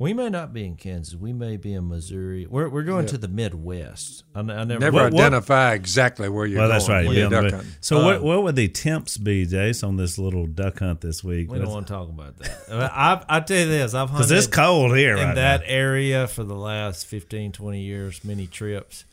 [0.00, 1.16] We may not be in Kansas.
[1.16, 2.46] We may be in Missouri.
[2.46, 4.22] We're we're going to the Midwest.
[4.32, 4.78] I, n- I never.
[4.80, 6.78] Never What- what- identify exactly where you're well, going.
[6.78, 7.04] that's right.
[7.06, 7.76] when you're you're on the duck hunting.
[7.80, 11.24] So Uh, what what would the temps be, Jase, on this little duck hunt this
[11.24, 11.50] week?
[11.50, 12.60] we don't want to talk about that.
[12.94, 15.66] I I tell you this, I've hunted Because it's cold here in right that now.
[15.66, 19.04] area for the last 15, 20 years, many trips,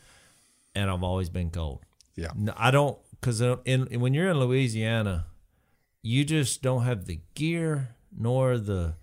[0.74, 1.80] and I've always been cold.
[2.14, 2.28] Yeah.
[2.36, 5.26] No, I don't because in, in when you're in Louisiana,
[6.02, 8.94] you just don't have the gear nor the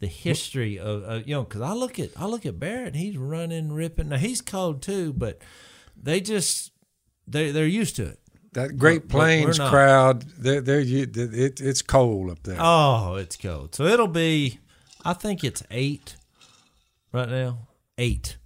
[0.00, 1.44] the history of, of you know.
[1.44, 4.08] Because I look at I look at Barrett, he's running, ripping.
[4.08, 5.40] Now he's cold too, but
[5.96, 6.72] they just
[7.26, 8.20] they they're used to it.
[8.52, 12.56] That Great Plains crowd, they're, they're, it, it's cold up there.
[12.58, 13.74] Oh, it's cold.
[13.74, 14.58] So it'll be.
[15.04, 16.16] I think it's eight
[17.12, 17.68] right now.
[17.98, 18.38] Eight.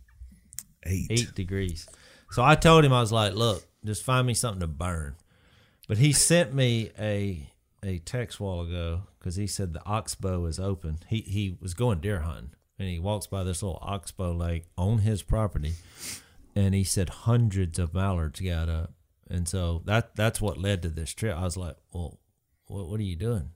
[0.85, 1.07] Eight.
[1.11, 1.87] eight degrees.
[2.33, 5.15] So I told him I was like, "Look, just find me something to burn."
[5.87, 7.49] But he sent me a
[7.85, 10.99] a text while ago because he said the oxbow is open.
[11.09, 14.99] He he was going deer hunting and he walks by this little oxbow lake on
[14.99, 15.75] his property,
[16.55, 18.93] and he said hundreds of mallards got up,
[19.29, 21.37] and so that that's what led to this trip.
[21.37, 22.19] I was like, "Well,
[22.67, 23.51] what what are you doing?"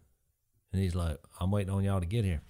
[0.73, 2.43] And he's like, "I'm waiting on y'all to get here."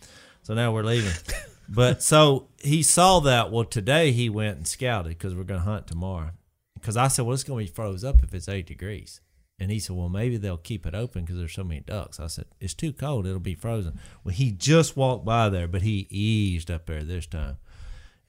[0.43, 1.13] So now we're leaving.
[1.69, 3.51] But so he saw that.
[3.51, 6.31] Well, today he went and scouted because we're going to hunt tomorrow.
[6.75, 9.21] Because I said, well, it's going to be froze up if it's eight degrees.
[9.59, 12.21] And he said, well, maybe they'll keep it open because there's so many ducks.
[12.21, 13.27] I said, it's too cold.
[13.27, 13.99] It'll be frozen.
[14.23, 17.57] Well, he just walked by there, but he eased up there this time.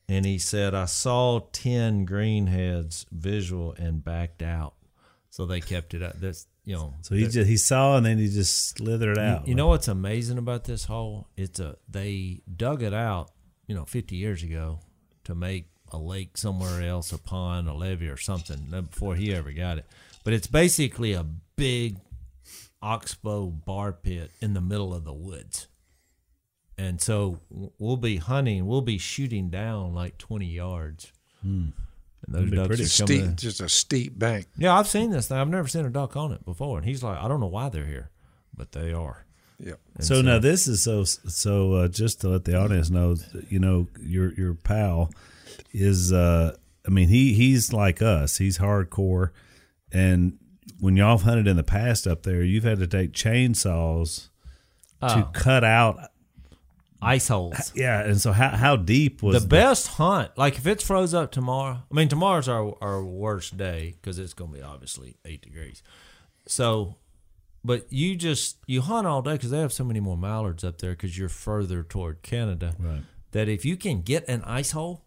[0.07, 4.73] And he said, I saw 10 greenheads visual and backed out.
[5.29, 6.13] So they kept it up.
[6.19, 6.93] That's, you know.
[7.01, 9.47] So he just he saw and then he just slithered out.
[9.47, 11.27] You, know what's amazing about this hole?
[11.35, 13.31] It's a they dug it out,
[13.67, 14.79] you know, 50 years ago
[15.25, 19.51] to make a lake somewhere else, a pond, a levee, or something before he ever
[19.51, 19.85] got it.
[20.27, 21.99] But it's basically a big
[22.81, 25.69] oxbow bar pit in the middle of the woods.
[26.77, 31.13] And so we'll be hunting, we'll be shooting down like 20 yards.
[31.43, 31.71] And
[32.27, 33.35] those ducks pretty are coming steep, in.
[33.37, 34.47] just a steep bank.
[34.57, 35.37] Yeah, I've seen this thing.
[35.37, 36.77] I've never seen a duck on it before.
[36.77, 38.09] And he's like, I don't know why they're here,
[38.53, 39.25] but they are.
[39.61, 39.79] Yep.
[39.95, 41.71] And So now this is so so.
[41.71, 43.15] Uh, just to let the audience know,
[43.47, 45.09] you know, your your pal
[45.71, 46.11] is.
[46.11, 48.39] Uh, I mean, he he's like us.
[48.39, 49.29] He's hardcore,
[49.91, 50.37] and
[50.79, 54.29] when y'all hunted in the past up there, you've had to take chainsaws
[55.01, 55.29] to Oh.
[55.33, 55.97] cut out.
[57.01, 57.71] ice holes.
[57.75, 61.31] Yeah, and so how how deep was the best hunt, like if it's froze up
[61.31, 65.41] tomorrow, I mean, tomorrow's our, our worst day because it's going to be obviously eight
[65.43, 65.83] degrees.
[66.47, 66.95] So,
[67.63, 70.79] but you just, you hunt all day because they have so many more mallards up
[70.79, 72.73] there because you're further toward Canada.
[72.79, 73.03] Right.
[73.31, 75.05] That if you can get an ice hole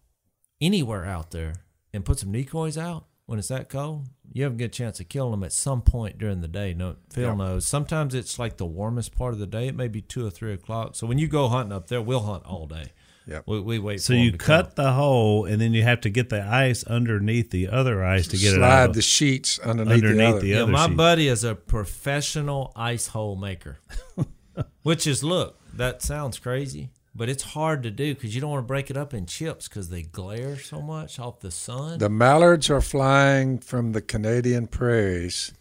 [0.61, 1.55] anywhere out there
[1.93, 5.09] and put some decoys out when it's that cold, you have a good chance of
[5.09, 6.75] killing them at some point during the day.
[6.75, 7.65] No, Phil knows.
[7.65, 9.69] Sometimes it's like the warmest part of the day.
[9.69, 10.97] It may be two or three o'clock.
[10.97, 12.87] So when you go hunting up there, we'll hunt all day.
[13.29, 13.45] Yep.
[13.47, 14.01] We, we wait.
[14.01, 14.85] So for 'em you to cut come.
[14.85, 18.37] the hole, and then you have to get the ice underneath the other ice to
[18.37, 18.87] get it out.
[18.87, 20.67] Slide the sheets underneath, underneath the other.
[20.67, 20.97] the Yeah, my sheet.
[20.97, 23.79] buddy is a professional ice hole maker.
[24.83, 28.65] Which is look, that sounds crazy, but it's hard to do because you don't want
[28.65, 31.99] to break it up in chips because they glare so much off the sun.
[31.99, 35.53] The mallards are flying from the Canadian prairies,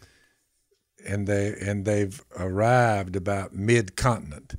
[1.06, 4.54] and they and they've arrived about mid continent.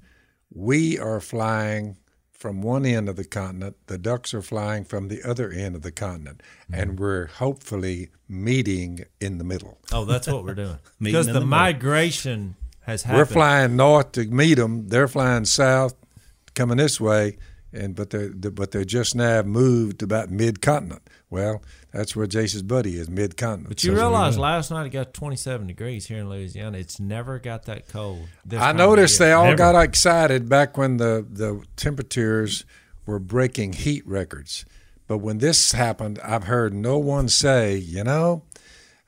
[0.53, 1.97] We are flying
[2.41, 3.77] from one end of the continent.
[3.85, 6.81] The ducks are flying from the other end of the continent, mm-hmm.
[6.81, 9.77] and we're hopefully meeting in the middle.
[9.93, 13.19] oh, that's what we're doing because the, the migration has happened.
[13.19, 14.87] We're flying north to meet them.
[14.87, 15.93] They're flying south,
[16.55, 17.37] coming this way,
[17.73, 21.01] and but they but they just now moved about mid continent.
[21.29, 21.61] Well,
[21.93, 23.69] that's where Jase's buddy is, mid continent.
[23.69, 26.77] But you realize last night it got 27 degrees here in Louisiana.
[26.77, 28.27] It's never got that cold.
[28.57, 29.57] I noticed they all Never.
[29.57, 32.65] got excited back when the the temperatures
[33.05, 34.65] were breaking heat records.
[35.07, 38.43] But when this happened, I've heard no one say, you know,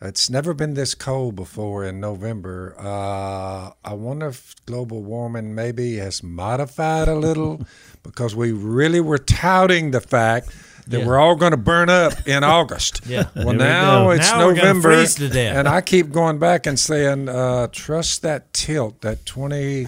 [0.03, 2.75] it's never been this cold before in November.
[2.77, 7.61] Uh, I wonder if global warming maybe has modified a little
[8.03, 10.49] because we really were touting the fact
[10.87, 11.05] that Yeah.
[11.07, 13.01] we're all going to burn up in August.
[13.05, 13.27] Yeah.
[13.35, 14.11] Well, we now go.
[14.11, 19.25] it's Now November, and I keep going back and saying, uh, trust that tilt, that
[19.25, 19.87] 20,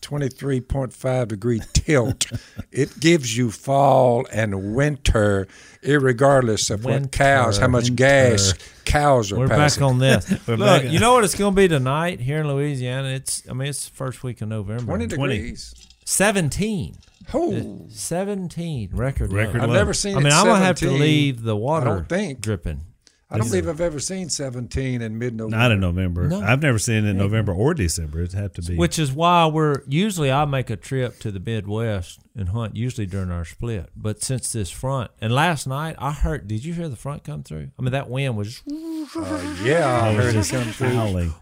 [0.00, 2.26] 23.5 degree tilt.
[2.72, 5.46] it gives you fall and winter,
[5.82, 7.94] irregardless of what cows, how much Winter.
[7.94, 9.82] gas cows are We're passing.
[9.82, 10.48] back on this.
[10.48, 13.08] Look, you know what it's going to be tonight here in Louisiana?
[13.08, 14.84] It's I mean it's the first week of November.
[14.84, 15.34] 20 20.
[15.36, 15.74] degrees.
[16.04, 16.96] 17.
[17.34, 19.32] Oh, 17 record.
[19.32, 19.68] Record low.
[19.68, 22.40] I've never seen I mean, I'm gonna have to leave the water I don't think.
[22.40, 22.82] dripping.
[23.28, 25.56] I don't believe I've ever seen 17 in mid November.
[25.56, 26.28] Not in November.
[26.28, 26.40] No.
[26.42, 28.22] I've never seen it in November or December.
[28.22, 28.76] It'd have to be.
[28.76, 33.06] Which is why we're usually I make a trip to the Midwest and hunt usually
[33.06, 33.90] during our split.
[33.96, 37.42] But since this front and last night I heard did you hear the front come
[37.42, 37.70] through?
[37.76, 40.88] I mean that wind was Uh, yeah, I I was heard it come through.
[40.90, 41.34] howling.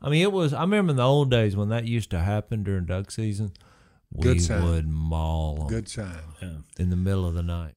[0.00, 2.62] I mean it was I remember in the old days when that used to happen
[2.62, 3.52] during duck season.
[4.10, 4.64] We Good sign.
[4.64, 6.16] would maul 'em Good sign.
[6.78, 7.74] in the middle of the night.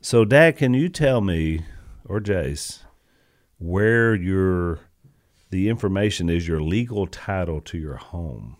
[0.00, 1.62] So, Dad, can you tell me,
[2.08, 2.84] or Jase,
[3.58, 4.80] where your
[5.50, 8.56] the information is your legal title to your home?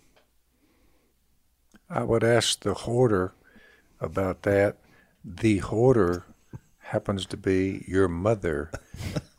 [1.90, 3.32] I would ask the hoarder
[4.00, 4.76] about that.
[5.24, 6.24] The hoarder
[6.78, 8.70] happens to be your mother.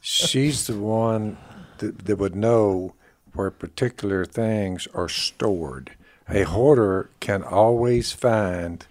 [0.01, 1.37] She's the one
[1.79, 2.93] that, that would know
[3.33, 5.91] where particular things are stored.
[6.27, 8.85] A hoarder can always find,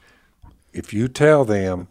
[0.73, 1.89] if you tell them,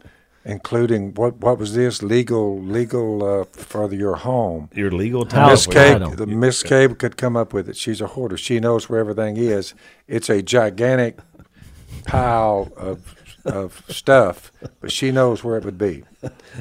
[0.48, 4.70] including what what was this legal legal uh, for your home.
[4.74, 5.52] Your legal How- title.
[5.52, 7.76] Miss for- Cabe, the Miss Cabe could come up with it.
[7.78, 8.38] She's a hoarder.
[8.38, 9.74] She knows where everything is.
[10.08, 11.20] It's a gigantic
[12.06, 13.14] pile of
[13.48, 16.04] of stuff, but she knows where it would be.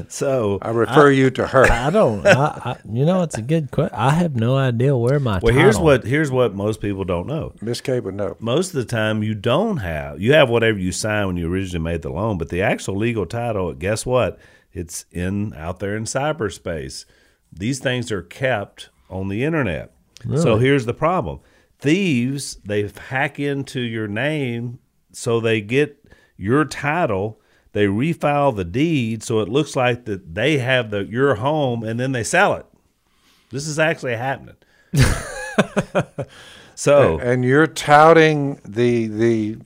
[0.09, 1.71] So, I refer you to her.
[1.71, 2.27] I don't.
[2.27, 3.97] I, I, you know, it's a good question.
[3.99, 5.41] I have no idea where my.
[5.43, 7.53] well, here's what here's what most people don't know.
[7.61, 8.37] Miss Cabe would know.
[8.39, 11.83] Most of the time, you don't have you have whatever you signed when you originally
[11.83, 14.39] made the loan, but the actual legal title, guess what?
[14.73, 17.07] It's in out there in cyberspace.
[17.53, 19.93] These things are kept on the internet.
[20.35, 21.41] So here's the problem:
[21.79, 24.81] thieves they hack into your name,
[25.13, 26.03] so they get
[26.37, 27.41] your title.
[27.73, 32.01] They refile the deed so it looks like that they have the your home, and
[32.01, 32.65] then they sell it.
[33.51, 34.57] This is actually happening.
[36.75, 39.59] so And you're touting the the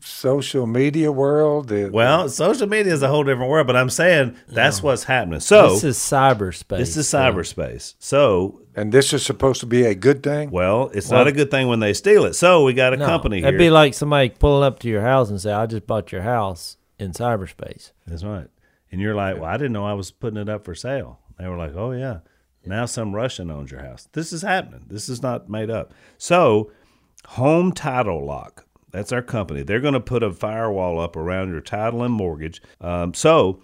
[0.00, 1.68] social media world.
[1.68, 5.40] The, Well, social media is a whole different world, but I'm saying that's what's happening.
[5.40, 6.78] So This is cyberspace.
[6.78, 7.94] this is so- cyberspace.
[7.98, 10.50] So, and this is supposed to be a good thing.
[10.50, 12.34] well, it's not a good thing when they steal it.
[12.34, 15.30] So we got a No, company That'd be like somebody pulling up to your house
[15.30, 18.48] and say, "I just bought your house in cyberspace." that's right.
[18.92, 21.18] And you're like, well, I didn't know I was putting it up for sale.
[21.38, 22.18] They were like, oh yeah,
[22.64, 24.08] now some Russian owns your house.
[24.12, 24.84] This is happening.
[24.86, 25.92] This is not made up.
[26.16, 26.70] So,
[27.26, 28.66] Home Title Lock.
[28.92, 29.64] That's our company.
[29.64, 32.62] They're going to put a firewall up around your title and mortgage.
[32.80, 33.60] Um, so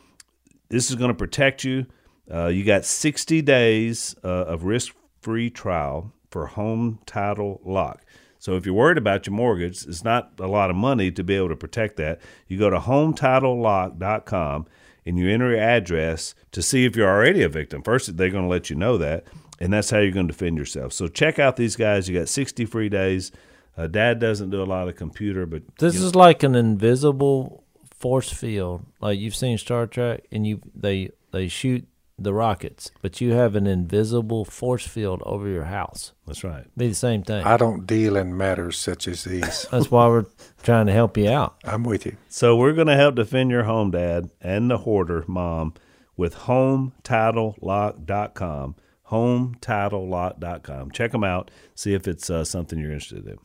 [0.69, 1.87] this is going to protect you.
[2.29, 8.05] Uh, you got 60 days uh, of risk free trial for home title lock.
[8.39, 11.35] So if you're worried about your mortgage, it's not a lot of money to be
[11.35, 12.21] able to protect that.
[12.49, 14.67] You go to hometitlelock.com
[15.05, 17.83] and you enter your address to see if you're already a victim.
[17.83, 19.25] First, they're going to let you know that,
[19.59, 20.93] and that's how you're going to defend yourself.
[20.93, 22.09] So check out these guys.
[22.09, 23.31] You got 60 free days.
[23.77, 28.33] Uh, Dad doesn't do a lot of computer, but This is like an invisible force
[28.33, 31.87] field, like you've seen Star Trek, and you they they shoot
[32.21, 36.13] the rockets, but you have an invisible force field over your house.
[36.27, 36.67] that's right.
[36.77, 37.45] Be the same thing.
[37.45, 39.67] I don't deal in matters such as these.
[39.71, 40.27] That's why we're
[40.63, 41.57] trying to help you out.
[41.65, 42.17] I'm with you.
[42.29, 45.75] So we're going to help defend your home, Dad, and the hoarder mom
[46.17, 48.77] with HomeTitleLock.com.
[49.11, 50.91] HomeTitleLock.com.
[50.93, 51.51] Check them out.
[51.75, 53.39] See if it's uh, something you're interested in.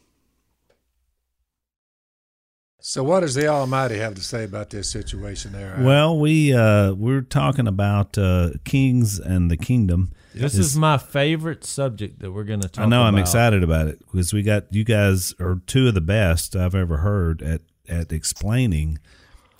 [2.87, 5.75] So, what does the Almighty have to say about this situation there?
[5.79, 10.11] Well, we uh, we're talking about uh, kings and the kingdom.
[10.35, 13.87] This is my favorite subject that we're going to talk I know I'm excited about
[13.87, 17.61] it because we got you guys are two of the best I've ever heard at
[17.89, 18.99] at explaining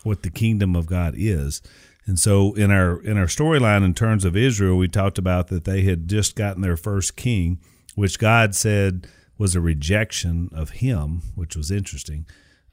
[0.03, 1.63] what the kingdom of God is.
[2.05, 5.63] And so in our in our storyline in terms of Israel, we talked about that
[5.63, 7.59] they had just gotten their first king,
[7.95, 9.07] which God said
[9.39, 12.27] was a rejection of him, which was interesting.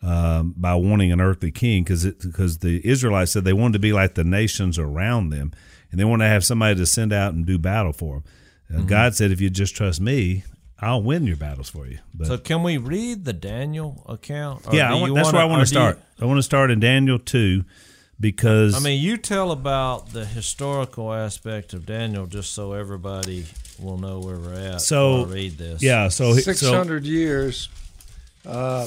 [0.04, 3.92] Um, by wanting an earthly king, because because the Israelites said they wanted to be
[3.92, 5.52] like the nations around them,
[5.92, 8.24] and they wanted to have somebody to send out and do battle for them.
[8.24, 8.86] Uh, Mm-hmm.
[8.88, 10.42] God said, "If you just trust me,
[10.80, 14.66] I'll win your battles for you." But So can we read the Daniel account?
[14.66, 16.00] Or yeah, I want, that's wanna- where I want to do you- start.
[16.20, 17.64] I want to start in Daniel two,
[18.18, 23.46] because I mean, you tell about the historical aspect of Daniel, just so everybody
[23.78, 24.80] will know where we're at.
[24.80, 25.80] So, before I read this.
[25.80, 26.08] yeah.
[26.08, 27.68] So six hundred so years
[28.46, 28.86] uh,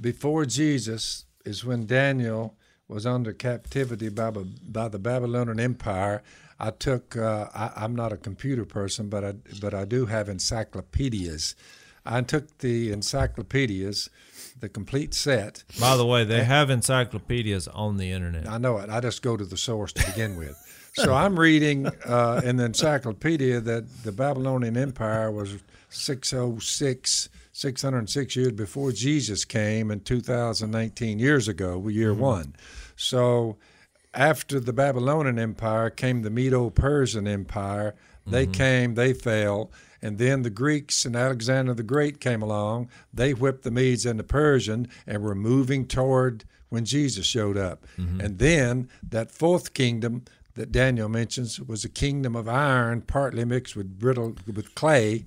[0.00, 2.56] before Jesus is when Daniel
[2.88, 6.22] was under captivity by, by the Babylonian Empire.
[6.58, 7.16] I took.
[7.16, 11.54] Uh, I, I'm not a computer person, but I but I do have encyclopedias.
[12.06, 14.08] I took the encyclopedias,
[14.60, 15.64] the complete set.
[15.78, 18.48] By the way, they have encyclopedias on the internet.
[18.48, 18.88] I know it.
[18.88, 20.56] I just go to the source to begin with.
[20.94, 25.56] So I'm reading uh, in the encyclopedia that the Babylonian Empire was
[25.90, 32.20] 606, 606 years before Jesus came and 2019 years ago, year mm-hmm.
[32.20, 32.56] one.
[32.96, 33.56] So
[34.12, 37.94] after the Babylonian Empire came the Medo Persian Empire.
[38.26, 38.52] They mm-hmm.
[38.52, 39.70] came, they fell.
[40.02, 42.90] And then the Greeks and Alexander the Great came along.
[43.14, 47.86] They whipped the Medes and the Persian and were moving toward when Jesus showed up.
[47.96, 48.20] Mm-hmm.
[48.20, 50.24] And then that fourth kingdom
[50.56, 55.24] that Daniel mentions was a kingdom of iron, partly mixed with brittle with clay.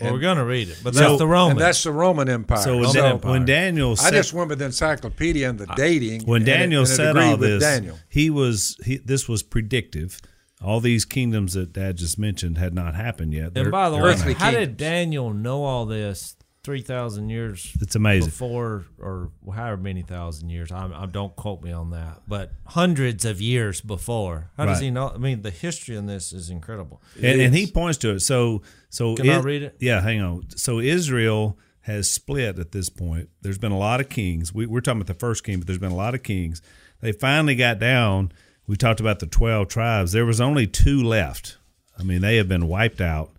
[0.00, 1.52] Well, we're going to read it, but So- that's the Roman.
[1.52, 2.62] And that's the Roman Empire.
[2.62, 3.30] so when, Roman Empire.
[3.32, 6.22] when Daniel I just went with the encyclopedia and the dating.
[6.24, 7.98] when and it- Daniel and it said agreed all with this, Daniel.
[8.08, 10.20] he was he, this was predictive.
[10.62, 13.46] All these kingdoms that Dad just mentioned had not happened yet.
[13.46, 14.76] and They're- by the way, earthly how did.
[14.76, 16.36] Daniel know all this
[16.70, 18.28] 3,000 years It's amazing.
[18.30, 20.70] before, or however many thousand years?
[20.70, 24.52] I, I Don't quote me on that, but hundreds of years before.
[24.56, 25.08] How does he know?
[25.12, 27.02] I mean, the history in this is incredible.
[27.16, 28.20] and, and he points to it.
[28.20, 29.78] So, so Can I read it?
[29.80, 30.44] Yeah, hang on.
[30.54, 33.30] So Israel has split at this point.
[33.42, 34.54] There's been a lot of kings.
[34.54, 36.62] We, we're talking about the first king, but there's been a lot of kings.
[37.00, 38.30] They finally got down.
[38.68, 40.12] We talked about the twelve tribes.
[40.12, 41.58] There was only two left.
[41.98, 43.32] I mean, they have been wiped out.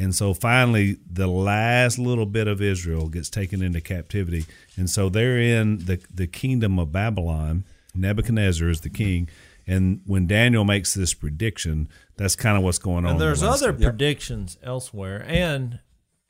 [0.00, 4.46] And so finally, the last little bit of Israel gets taken into captivity.
[4.76, 7.64] And so they're in the, the kingdom of Babylon.
[7.94, 9.28] Nebuchadnezzar is the king.
[9.66, 13.10] And when Daniel makes this prediction, that's kind of what's going on.
[13.10, 15.80] And in the there's last- other predictions elsewhere, and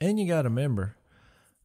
[0.01, 0.97] and you got to remember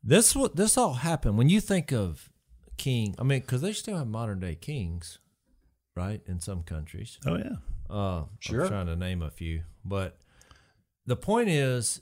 [0.03, 0.35] this.
[0.35, 2.29] What this all happened when you think of
[2.77, 3.15] king.
[3.17, 5.17] I mean, because they still have modern day kings,
[5.95, 6.21] right?
[6.27, 7.55] In some countries, Oh, yeah.
[7.89, 8.63] uh, Sure.
[8.63, 10.17] I'm trying to name a few, but
[11.05, 12.01] the point is,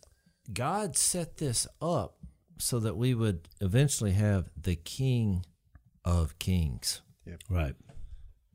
[0.52, 2.18] God set this up
[2.58, 5.46] so that we would eventually have the King
[6.06, 7.02] of Kings,
[7.50, 7.76] Right.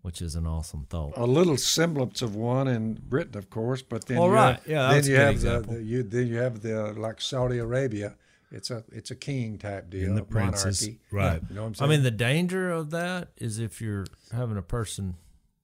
[0.03, 1.15] which is an awesome thought.
[1.17, 4.57] a little semblance of one in Britain, of course, but then Well, you right.
[4.57, 8.17] have, Yeah, then you have the, the you then you have the like Saudi Arabia.
[8.51, 10.81] It's a it's a king type deal, And the princes.
[10.83, 11.01] monarchy.
[11.11, 11.43] Right.
[11.51, 11.91] You know what I'm saying?
[11.91, 15.17] I mean, the danger of that is if you're having a person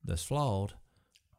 [0.04, 0.74] that's flawed,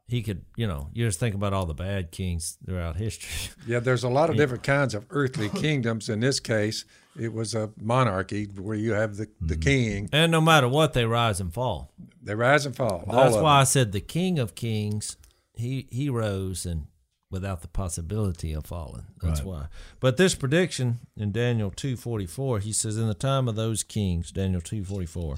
[0.07, 3.51] he could, you know, you just think about all the bad kings throughout history.
[3.67, 6.09] yeah, there's a lot of different kinds of earthly kingdoms.
[6.09, 6.85] In this case,
[7.19, 9.47] it was a monarchy where you have the, Mm-hmm.
[9.47, 10.09] the king.
[10.13, 11.91] and no matter what, they rise and fall.
[12.21, 13.03] They rise and fall.
[13.11, 15.17] That's why I said the King of Kings,
[15.53, 16.87] he he rose and
[17.31, 19.05] without the possibility of falling.
[19.21, 19.47] That's Right.
[19.47, 19.65] why.
[19.99, 23.83] But this prediction in Daniel two forty four, he says, in the time of those
[23.83, 25.37] kings, Daniel two forty four,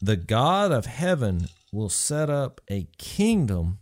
[0.00, 3.78] the God of heaven will set up a kingdom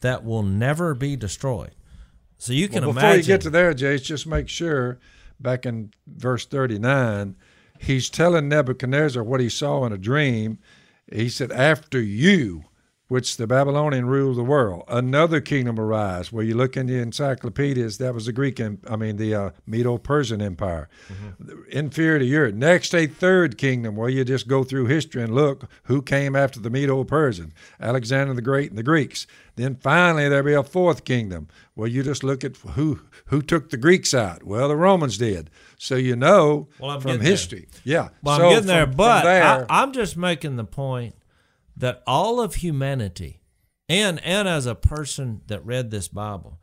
[0.00, 1.74] that will never be destroyed.
[2.38, 3.20] So you can Well, before imagine.
[3.22, 4.98] you get to there, Jase, just make sure
[5.38, 7.36] back in verse 39,
[7.78, 10.58] he's telling Nebuchadnezzar what he saw in a dream.
[11.12, 12.64] He said, After you,
[13.10, 16.30] which the Babylonian rule the world, another kingdom arise.
[16.30, 19.98] Where you look in the encyclopedias, that was the Greek, I mean, the uh, Medo
[19.98, 20.88] Persian Empire.
[21.70, 22.54] Inferior to Europe.
[22.54, 26.60] Next, a third kingdom, where you just go through history and look who came after
[26.60, 29.26] the Medo Persian Alexander the Great and the Greeks.
[29.56, 33.70] Then finally, there'll be a fourth kingdom, where you just look at who who took
[33.70, 34.44] the Greeks out.
[34.44, 35.50] Well, the Romans did.
[35.78, 37.30] So you know Well, I'm from getting there.
[37.32, 37.68] history.
[37.82, 38.10] Yeah.
[38.22, 41.16] Well, so I'm getting there, from- from but there, I, I'm just making the point
[41.80, 43.40] that all of humanity,
[43.88, 46.60] and and as a person that read this Bible,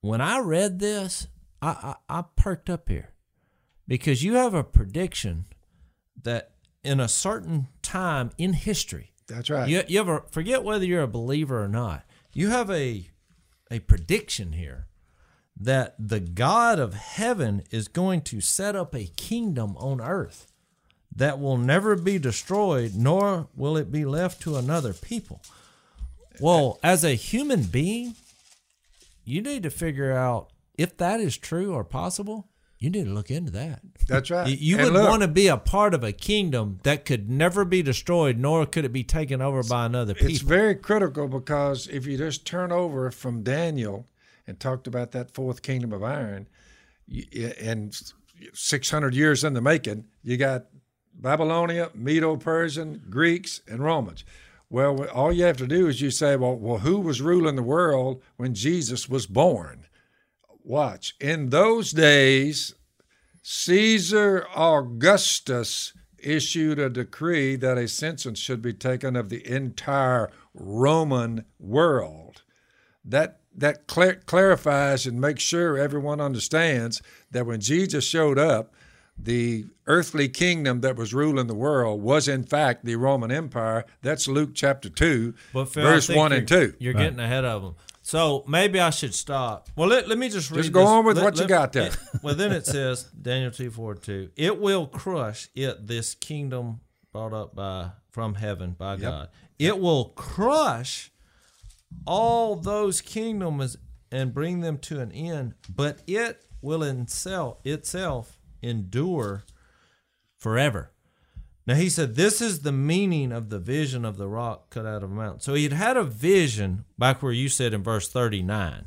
[0.00, 1.26] when I read this,
[1.60, 3.12] I, I, I perked up here
[3.88, 5.46] because you have a prediction
[6.22, 6.52] that
[6.84, 9.12] in a certain time in history.
[9.26, 9.68] That's right.
[9.68, 12.04] You, you ever forget whether you're a believer or not?
[12.32, 13.08] You have a
[13.70, 14.88] a prediction here
[15.58, 20.49] that the God of heaven is going to set up a kingdom on earth
[21.14, 25.42] that will never be destroyed, nor will it be left to another people.
[26.40, 28.14] Well, as a human being,
[29.24, 32.48] you need to figure out if that is true or possible.
[32.78, 33.82] You need to look into that.
[34.08, 34.48] That's right.
[34.48, 37.66] You- You would look, want to be a part of a kingdom that could never
[37.66, 40.30] be destroyed, nor could it be taken over by another people.
[40.30, 44.08] It's very critical because if you just turn over from Daniel
[44.46, 46.48] and talked about that fourth kingdom of iron,
[47.60, 48.00] and
[48.54, 50.64] 600 years in the making, you got
[51.20, 54.24] Babylonia, Medo Persian, Greeks, and Romans.
[54.68, 57.62] Well, all you have to do is you say, well, well, who was ruling the
[57.62, 59.86] world when Jesus was born?
[60.62, 61.16] Watch.
[61.20, 62.74] In those days,
[63.42, 71.44] Caesar Augustus issued a decree that a census should be taken of the entire Roman
[71.58, 72.42] world.
[73.04, 77.02] That that clar- clarifies and makes sure everyone understands
[77.32, 78.72] that when Jesus showed up,
[79.22, 83.84] the earthly kingdom that was ruling the world was in fact the Roman Empire.
[84.02, 86.74] That's Luke chapter two, But Phil, verse one and two.
[86.78, 87.74] You're getting ahead of them.
[88.02, 89.68] So maybe I should stop.
[89.76, 90.58] Well, let, let me just read.
[90.58, 90.88] Just go this.
[90.88, 91.88] on with Let- what you got there.
[91.88, 94.30] it- well, then it says Daniel two four two.
[94.36, 95.86] It will crush it.
[95.86, 96.80] This kingdom
[97.12, 99.28] brought up by from heaven by God.
[99.58, 101.12] It will crush
[102.06, 103.76] all those kingdoms
[104.10, 105.54] and bring them to an end.
[105.68, 109.44] But it will itself itself endure
[110.38, 110.92] forever.
[111.66, 115.02] Now he said, This is the meaning of the vision of the rock cut out
[115.02, 115.40] of a mountain.
[115.40, 118.86] So he'd had a vision back where you said in verse 39.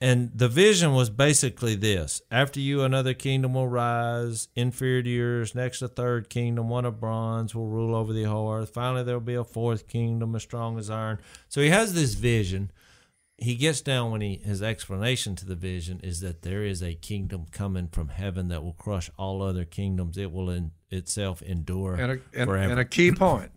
[0.00, 5.54] And the vision was basically this After you, another kingdom will rise, inferior to yours.
[5.54, 8.70] Next, a third kingdom, one of bronze, will rule over the whole earth.
[8.70, 11.18] Finally, there will be a fourth kingdom, as strong as iron.
[11.48, 12.70] So he has this vision.
[13.40, 16.94] He gets down when he his explanation to the vision is that there is a
[16.94, 20.18] kingdom coming from heaven that will crush all other kingdoms.
[20.18, 22.70] It will in itself endure And a, and, forever.
[22.72, 23.52] and a key point.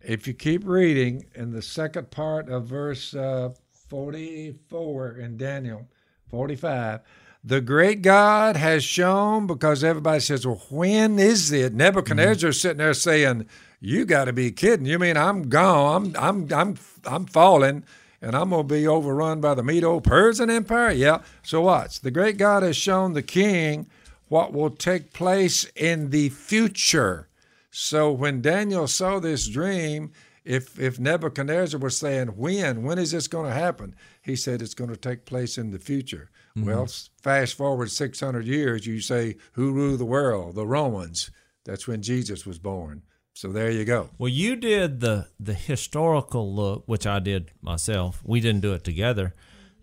[0.00, 3.50] If you keep reading in the second part of verse uh,
[3.88, 5.88] 44 in Daniel
[6.30, 7.00] 45,
[7.42, 11.74] the great God has shown, because everybody says, well, when is it?
[11.74, 13.46] Nebuchadnezzar's sitting there saying,
[13.80, 14.86] you got to be kidding.
[14.86, 16.14] You mean I'm gone?
[16.16, 17.84] I'm, I'm, I'm, I'm falling
[18.20, 20.92] and I'm going to be overrun by the Medo Persian Empire?
[20.92, 21.22] Yeah.
[21.42, 22.00] So watch.
[22.00, 23.86] The great God has shown the king
[24.28, 27.28] what will take place in the future.
[27.70, 30.12] So when Daniel saw this dream,
[30.44, 33.94] if if Nebuchadnezzar was saying when, when is this going to happen?
[34.22, 36.30] He said it's going to take place in the future.
[36.56, 36.68] Mm-hmm.
[36.68, 36.88] Well,
[37.22, 40.54] fast forward 600 years, you say who ruled the world?
[40.54, 41.30] The Romans.
[41.64, 43.02] That's when Jesus was born.
[43.36, 44.08] So there you go.
[44.16, 48.22] Well, you did the the historical look, which I did myself.
[48.24, 49.34] We didn't do it together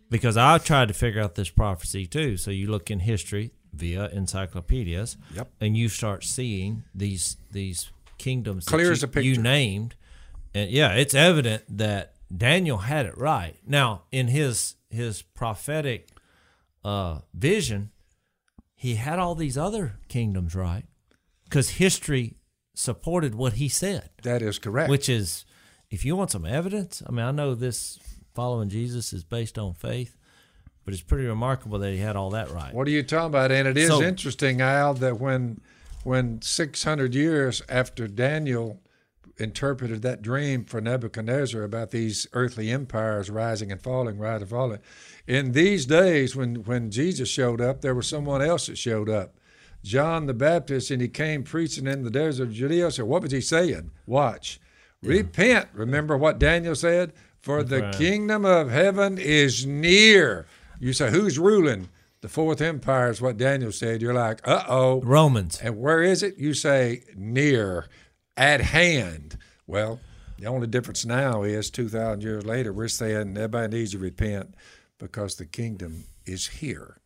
[0.09, 2.35] because I tried to figure out this prophecy too.
[2.37, 5.51] So you look in history via encyclopedias, Yep.
[5.61, 9.21] and you start seeing these these kingdoms that Clear you, a picture.
[9.21, 9.93] you named,
[10.55, 13.55] and yeah, it's evident that Daniel had it right.
[13.67, 16.09] Now, in his his prophetic
[16.83, 17.91] uh, vision,
[18.73, 20.85] he had all these other kingdoms right
[21.45, 22.33] because history
[22.73, 24.89] supported what he said That is correct.
[24.89, 25.45] which is
[25.91, 27.99] if you want some evidence i mean i know this
[28.33, 30.15] following jesus is based on faith
[30.85, 33.51] but it's pretty remarkable that he had all that right What are you talking about?
[33.53, 35.61] And it is So- interesting, Al, that when
[36.03, 38.81] when 600 years after Daniel
[39.37, 44.79] interpreted that dream for Nebuchadnezzar about these earthly empires rising and falling, rising and falling,
[45.25, 49.35] in these days when when Jesus showed up, there was someone else that showed up.
[49.83, 52.91] John the Baptist, and he came preaching in the desert of Judea.
[52.91, 53.91] So what was he saying?
[54.05, 54.59] Watch.
[55.01, 55.67] Repent.
[55.73, 57.13] Remember what Daniel said?
[57.41, 57.95] For the right.
[57.95, 60.45] kingdom of heaven is near.
[60.79, 61.89] You say, who's ruling?
[62.21, 64.01] The fourth empire is what Daniel said.
[64.01, 65.01] You're like, uh oh.
[65.01, 66.37] romans And where is it?
[66.37, 67.87] You say, near,
[68.37, 69.37] at hand.
[69.67, 69.99] Well,
[70.39, 74.55] the only difference now is 2,000 years later, we're saying everybody needs to repent
[74.99, 76.97] because the kingdom is here.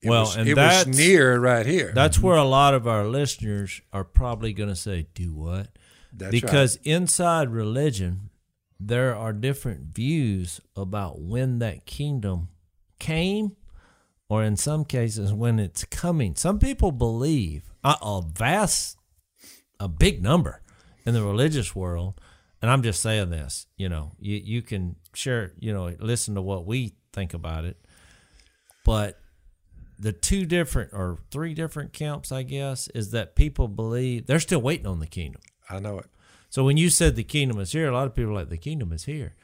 [0.00, 1.92] It Well, was, and it that's- was near right here.
[1.94, 5.68] that's where a lot of our listeners are probably going to say do what?
[6.12, 8.30] That's because inside religion
[8.80, 12.48] there are different views about when that kingdom
[13.00, 13.56] came
[14.28, 16.36] or in some cases when it's coming.
[16.36, 18.96] Some people believe a, a vast
[19.80, 20.62] a big number
[21.06, 22.20] in the religious world
[22.60, 26.42] and i'm just saying this you know you, you can share you know listen to
[26.42, 27.76] what we think about it
[28.84, 29.16] but
[29.98, 34.60] the two different or three different camps i guess is that people believe they're still
[34.62, 35.40] waiting on the kingdom
[35.70, 36.06] I know it.
[36.50, 38.56] So when you said the kingdom is here, a lot of people are like the
[38.56, 39.34] kingdom is here.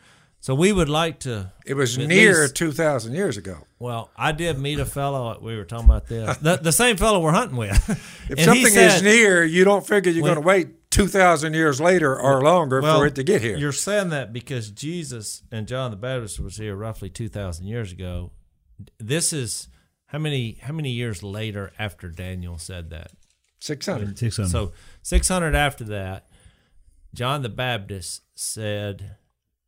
[0.41, 1.53] So we would like to.
[1.67, 3.67] It was near least- 2,000 years ago.
[3.79, 5.39] Well, I did meet a fellow.
[5.41, 6.37] We were talking about this.
[6.39, 7.71] The, the same fellow we're hunting with.
[8.31, 12.41] If something is near, you don't figure you're going to wait 2,000 years later or
[12.41, 13.59] longer Well, for it to get here.
[13.59, 17.93] You're saying that because Jesus and John the Baptist was here roughly two thousand years
[17.93, 18.31] ago.
[18.99, 19.69] This is
[20.15, 23.11] how many how many years later after Daniel said that?
[23.59, 24.17] 600.
[24.17, 24.49] Six hundred.
[24.49, 26.29] So six hundred after that,
[27.13, 29.17] John the Baptist said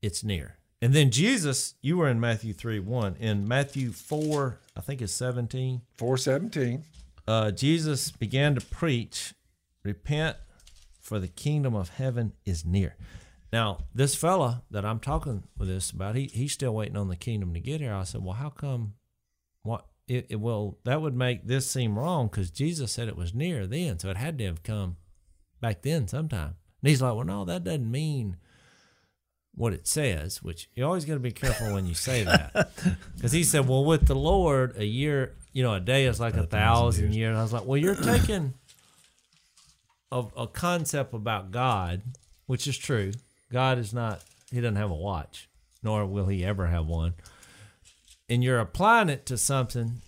[0.00, 0.58] it's near.
[0.80, 3.16] And then Jesus, you were in Matthew three one.
[3.16, 5.80] In Matthew four, I think it's seventeen.
[5.98, 6.84] 417.
[7.26, 9.34] uh, Jesus began to preach,
[9.82, 10.36] repent,
[11.00, 12.94] for the kingdom of heaven is near.
[13.52, 17.16] Now, this fella that I'm talking with this about, he he's still waiting on the
[17.16, 17.94] kingdom to get here.
[17.94, 18.94] I said, well, how come?
[20.08, 23.66] It, it well, that would make this seem wrong because Jesus said it was near
[23.66, 24.96] then, so it had to have come
[25.60, 26.54] back then sometime.
[26.82, 28.36] And he's like, well, no, that doesn't mean
[29.54, 30.42] what it says.
[30.42, 32.70] Which you always got to be careful when you say that,
[33.16, 36.36] because he said, well, with the Lord, a year, you know, a day is like
[36.36, 37.30] a, thousand years.
[37.30, 38.54] And I was like, well, you're taking
[40.12, 42.02] a, a concept about God,
[42.46, 43.12] which is true.
[43.50, 45.48] God is not, he doesn't have a watch,
[45.82, 47.14] nor will he ever have one.
[48.28, 50.00] And you're applying it to something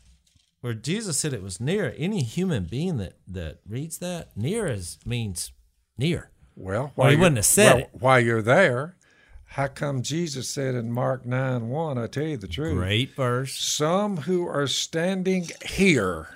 [0.60, 1.94] where Jesus said it was near.
[1.96, 5.52] Any human being that, that reads that, near is means
[5.96, 6.30] near.
[6.56, 7.90] Well, Well, he wouldn't have said well, it.
[7.92, 8.96] While you're there,
[9.52, 13.54] how come Jesus said in Mark 9 1, I tell you the truth, Great verse.
[13.56, 16.28] some who are standing here,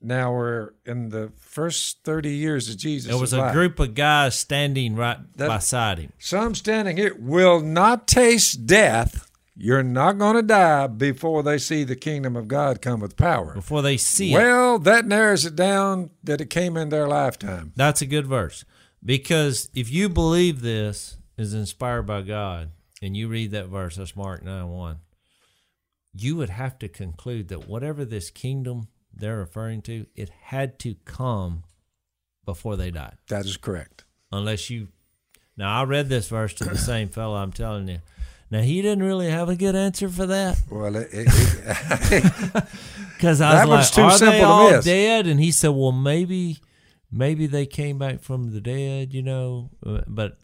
[0.00, 3.52] now we're in the first 30 years of Jesus' There was a life.
[3.52, 6.12] group of guys standing right That- beside him.
[6.20, 9.28] Some standing here will not taste death.
[9.56, 13.54] You're not going to die before they see the kingdom of God come with power.
[13.54, 14.36] Before they see it.
[14.36, 17.72] Well, that narrows it down that it came in their lifetime.
[17.76, 18.64] That's a good verse.
[19.04, 24.16] Because if you believe this is inspired by God and you read that verse, that's
[24.16, 24.96] Mark 9 1,
[26.14, 30.96] you would have to conclude that whatever this kingdom they're referring to, it had to
[31.04, 31.62] come
[32.44, 33.16] before they died.
[33.28, 34.04] That is correct.
[34.32, 34.88] Unless you.
[35.56, 38.00] Now, I read this verse to the same fellow, I'm telling you.
[38.54, 40.62] Now, he didn't really have a good answer for that.
[40.70, 41.10] Well, it,
[43.16, 45.70] Because I was one's like, too "Are they to all miss." dead?" And he said,
[45.70, 46.58] "Well, maybe,
[47.10, 50.38] maybe they came back from the dead, you know." Uh, But,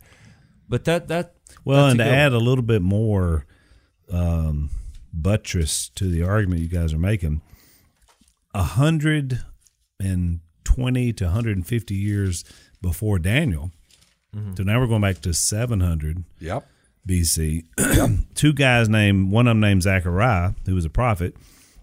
[0.68, 1.34] but that that
[1.64, 3.46] Well, and to good add a little bit more
[4.10, 4.70] um,
[5.12, 7.42] buttress to the argument you guys are making,
[8.52, 9.44] a hundred
[10.00, 12.42] and twenty to hundred and fifty years
[12.82, 13.70] before Daniel.
[14.34, 14.54] Mm-hmm.
[14.56, 16.66] So now we're going back to seven hundred yep.
[17.06, 17.64] BC.
[18.34, 21.34] Two guys named one of them named Zechariah, who was a prophet.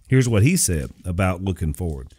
[0.07, 2.13] Here's what he said about looking forward.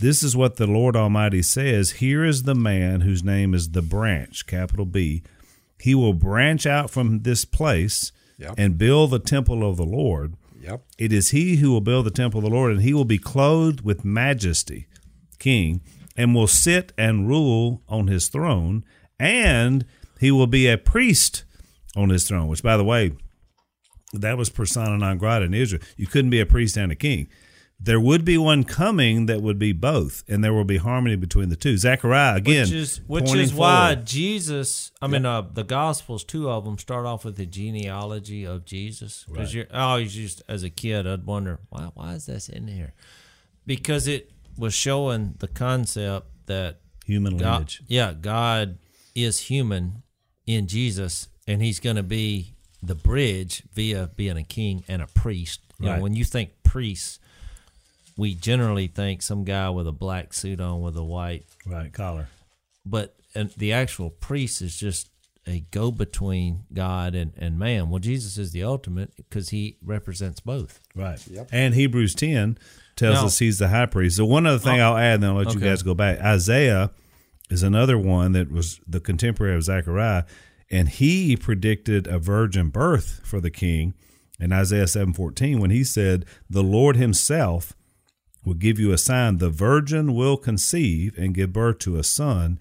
[0.00, 1.92] This is what the Lord Almighty says.
[1.92, 5.22] Here is the man whose name is the branch, capital B.
[5.80, 8.54] He will branch out from this place Yep.
[8.56, 10.34] and build the temple of the Lord.
[10.62, 10.82] Yep.
[10.96, 13.18] It is he who will build the temple of the Lord, and he will be
[13.18, 14.86] clothed with majesty,
[15.40, 15.80] king,
[16.16, 18.84] and will sit and rule on his throne,
[19.18, 19.84] and
[20.20, 21.42] he will be a priest
[21.98, 22.48] on his throne.
[22.48, 23.12] Which, by the way,
[24.12, 25.82] that was persona non grata in Israel.
[25.96, 27.28] You couldn't be a priest and a king.
[27.80, 31.48] There would be one coming that would be both, and there will be harmony between
[31.48, 31.76] the two.
[31.76, 34.06] Zechariah again, which is which is why forward.
[34.06, 34.90] Jesus.
[35.00, 39.24] I mean, uh, the Gospels, two of them start off with the genealogy of Jesus.
[39.28, 42.66] Because you're I always used as a kid, I'd wonder why why is this in
[42.66, 42.94] here?
[43.64, 47.82] Because it was showing the concept that human God, lineage.
[47.86, 48.78] yeah, God
[49.14, 50.02] is human
[50.46, 55.06] in Jesus, and He's going to be the bridge via being a king and a
[55.08, 55.60] priest.
[55.80, 55.96] You Right.
[55.96, 57.18] know, when you think priests,
[58.16, 62.28] we generally think some guy with a black suit on with a white, Right, collar.
[62.86, 65.08] but and the actual priest is just
[65.46, 67.88] a go between God and, and man.
[67.90, 70.80] Well, Jesus is the ultimate because He represents both.
[70.94, 71.20] Right.
[71.28, 71.48] Yep.
[71.52, 72.58] And Hebrews 10
[72.96, 74.16] tells Now- us he's the high priest.
[74.16, 76.20] So, one other thing Oh, I'll add, then I'll let you guys go back.
[76.20, 76.90] Isaiah
[77.50, 80.24] is another one that was the contemporary of Zechariah,
[80.70, 83.94] and he predicted a virgin birth for the king
[84.40, 87.74] in Isaiah 7:14 when he said, "The Lord himself
[88.44, 92.58] will give you a sign: the virgin will conceive and give birth to a son,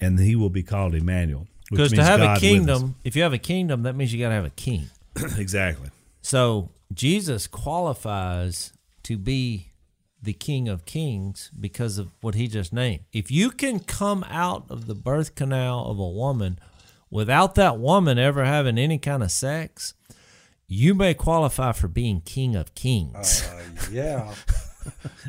[0.00, 3.32] and he will be called Emmanuel." Because to have God a kingdom, if you have
[3.32, 4.88] a kingdom, that means you got to have a king.
[5.36, 5.90] exactly.
[6.22, 9.72] So Jesus qualifies to be
[10.22, 13.00] the King of Kings because of what he just named.
[13.12, 16.58] If you can come out of the birth canal of a woman
[17.10, 19.94] without that woman ever having any kind of sex,
[20.66, 23.48] you may qualify for being King of Kings.
[23.48, 24.34] Uh, yeah.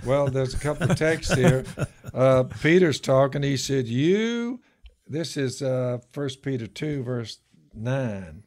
[0.06, 1.66] well, there's a couple of texts here.
[2.14, 3.44] Uh, Peter's talking.
[3.44, 4.60] He said, "You
[5.08, 7.40] this is uh, 1 Peter 2, verse
[7.74, 8.44] 9.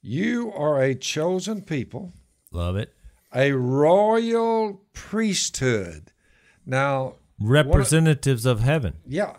[0.00, 2.12] You are a chosen people,
[2.50, 2.92] Love it.
[3.34, 6.12] a royal priesthood.
[6.64, 8.94] Now, Representatives of heaven.
[9.06, 9.34] yeah,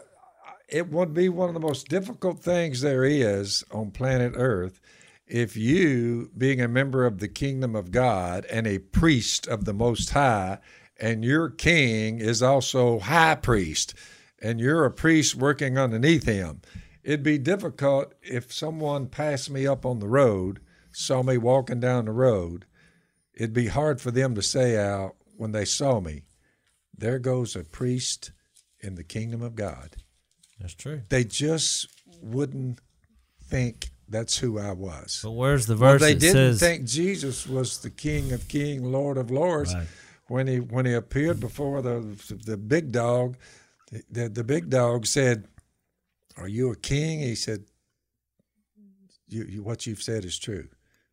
[0.74, 4.82] it would be one of the most difficult things there is on planet Earth
[5.28, 9.74] if you, being a member of the kingdom of God and a priest of the
[9.74, 10.58] Most High,
[11.00, 13.94] and your king is also high priest,
[14.42, 16.62] and you're a priest working underneath him.
[17.04, 20.60] It'd be difficult if someone passed me up on the road,
[20.92, 22.66] saw me walking down the road.
[23.36, 26.24] It'd be hard for them to say out when they saw me,
[26.98, 28.32] there goes a priest
[28.80, 29.98] in the kingdom of God
[30.64, 31.02] That's true.
[31.10, 31.88] they just
[32.24, 32.80] wouldn't
[33.44, 35.20] think that's who I was.
[35.24, 36.02] But where's the verse?
[36.02, 39.88] Well, they didn't says think Jesus was the King of King, Lord of Lords, Right.
[40.28, 42.00] when he when he appeared before the
[42.46, 43.38] the big dog.
[44.10, 45.46] The, the big dog said,
[46.38, 47.66] "Are you a king?" He said,
[49.28, 50.68] you, you, "What you've said is true."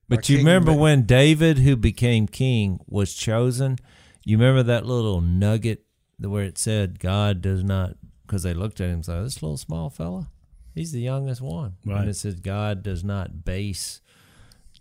[0.09, 3.77] My But you remember when David, who became king, was chosen?
[4.25, 5.85] You remember that little nugget
[6.19, 7.97] where it said God does not,
[8.31, 10.29] because they looked at him and said, "This little small fella,
[10.73, 12.03] he's the youngest one." Right.
[12.03, 14.01] And it says God does not base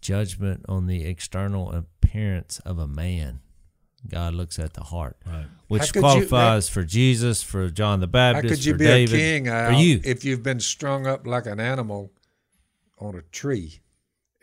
[0.01, 3.39] judgment on the external appearance of a man.
[4.07, 5.47] God looks at the heart, Right.
[5.67, 8.85] Which could you- qualifies for Jesus, for John the How Baptist, could you for be
[8.85, 9.99] David, a king for uh, you.
[10.05, 12.13] if you've been strung up like an animal
[12.99, 13.81] on a tree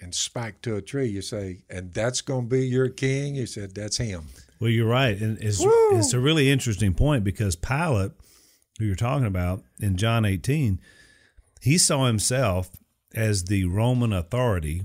[0.01, 1.07] and spiked to a tree?
[1.07, 3.35] You say, and that's going to be your king?
[3.37, 4.27] You said, that's him.
[4.61, 8.13] Well, you're right, and it's it's a really interesting point because Pilate,
[8.79, 10.81] who you're talking about in John 18,
[11.61, 12.71] he saw himself
[13.15, 14.85] as the Roman authority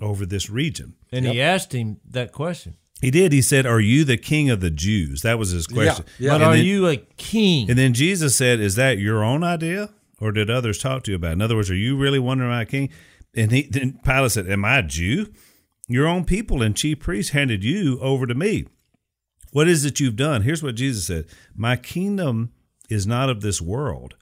[0.00, 0.94] over this region.
[1.12, 2.74] and he asked him that question.
[3.00, 3.32] He did.
[3.32, 6.04] He said, "Are you the king of the Jews?" That was his question.
[6.18, 6.30] yeah.
[6.30, 7.68] But And are then- you a king?
[7.70, 11.16] And then Jesus said, "Is that your own idea, or did others talk to you
[11.16, 11.32] about?" it?
[11.34, 12.88] In other words, are you really wondering about a king?
[13.34, 15.32] And he then Pilate said, "Am I a Jew?
[15.88, 18.64] Your own people and chief priests handed you over to me.
[19.52, 22.50] What is it you've done?" Here's what Jesus said: "My kingdom
[22.88, 24.16] is not of this world.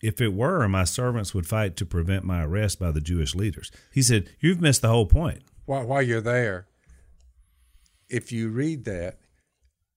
[0.00, 3.70] If it were, my servants would fight to prevent my arrest by the Jewish leaders."
[3.92, 6.66] He said, "You've missed the whole point." While, while you're there,
[8.08, 9.18] if you read that,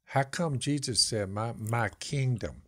[0.06, 2.62] how come Jesus said, my, my kingdom?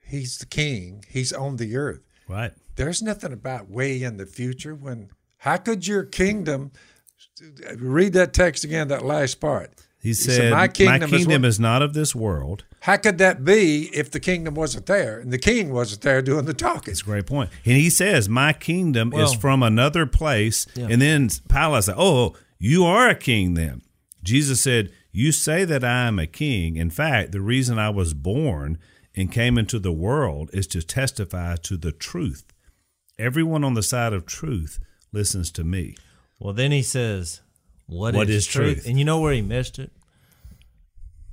[0.00, 2.00] He's the king, he's on the earth.
[2.28, 2.52] Right.
[2.76, 6.70] There's nothing about way in the future when, how could your kingdom,
[7.76, 9.72] read that text again, that last part.
[10.00, 13.18] He said, said, "My "My kingdom kingdom, is is, not of this world." How could
[13.18, 16.92] that be if the kingdom wasn't there and the king wasn't there doing the talking?
[16.92, 17.50] That's a great point.
[17.64, 20.66] And he says, My kingdom is from another place.
[20.76, 23.82] And then Pilate said, Oh, you are a king then.
[24.22, 26.76] Jesus said, You say that I am a king.
[26.76, 28.78] In fact, the reason I was born
[29.16, 32.44] and came into the world is to testify to the truth.
[33.18, 34.78] Everyone on the side of truth
[35.12, 35.96] listens to me.
[36.38, 37.40] Well, then he says,
[37.86, 38.74] What what is is, truth?
[38.74, 38.86] truth?
[38.86, 39.90] And you know where he missed it?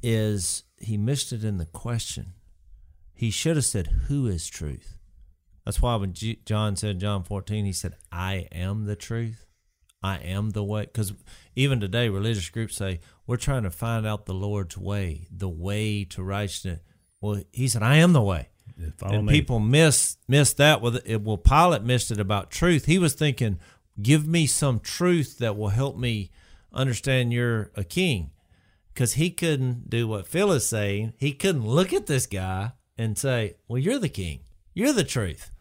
[0.02, 2.34] Is he missed it in the question.
[3.14, 4.96] He should have said, Who is truth?
[5.64, 9.46] That's why when G- John said, John 14, he said, I am the truth.
[10.04, 10.82] I am the way.
[10.82, 11.14] Because
[11.56, 16.04] even today, religious groups say, We're trying to find out the Lord's way, the way
[16.06, 16.82] to righteousness.
[17.22, 18.50] Well, he said, I am the way.
[19.02, 19.34] And me.
[19.34, 21.22] people miss miss that with it.
[21.22, 22.86] Well, Pilate missed it about truth.
[22.86, 23.60] He was thinking,
[24.02, 26.32] "Give me some truth that will help me
[26.74, 28.32] understand you're a king,"
[28.96, 31.14] because he couldn't do what Phil is saying.
[31.18, 34.40] He couldn't look at this guy and say, "Well, you're the king.
[34.74, 35.52] You're the truth."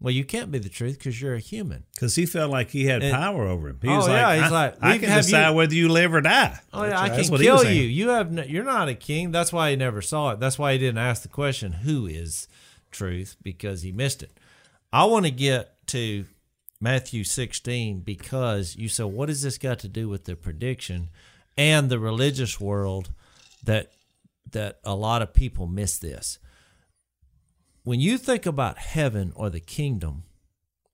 [0.00, 1.84] Well, you can't be the truth because you're a human.
[1.94, 3.78] Because he felt like he had And- power over him.
[3.80, 6.12] He Oh, was like, yeah, he's I, like, I can decide you- whether you live
[6.12, 6.58] or die.
[6.72, 7.82] Oh yeah, That's I can That's what he was kill you.
[7.84, 9.30] You have no, you're not a king.
[9.30, 10.40] That's why he never saw it.
[10.40, 12.48] That's why he didn't ask the question, "Who is
[12.90, 14.32] truth?" Because he missed it.
[14.92, 16.24] I want to get to
[16.80, 21.10] Matthew 16 because you said, "What has this got to do with the prediction
[21.56, 23.12] and the religious world
[23.62, 23.92] that
[24.50, 26.38] that a lot of people miss this?"
[27.84, 30.24] When you think about heaven or the kingdom,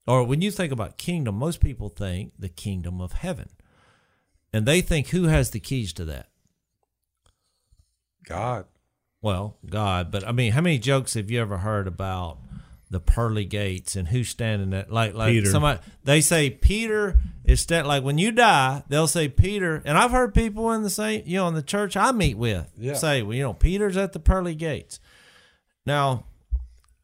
[0.07, 3.51] or when you think about kingdom, most people think the kingdom of heaven.
[4.53, 6.31] And they think who has the keys to that?
[8.25, 8.67] God.
[9.21, 10.11] Well, God.
[10.11, 12.39] But I mean, how many jokes have you ever heard about
[12.91, 15.51] the pearly gates and who's standing at like like Peter.
[15.51, 20.11] somebody they say Peter is stand like when you die, they'll say Peter and I've
[20.11, 22.95] heard people in the same you know, in the church I meet with Yeah.
[22.95, 25.01] say, Well, you know, Peter's at the pearly gates.
[25.85, 26.25] Now,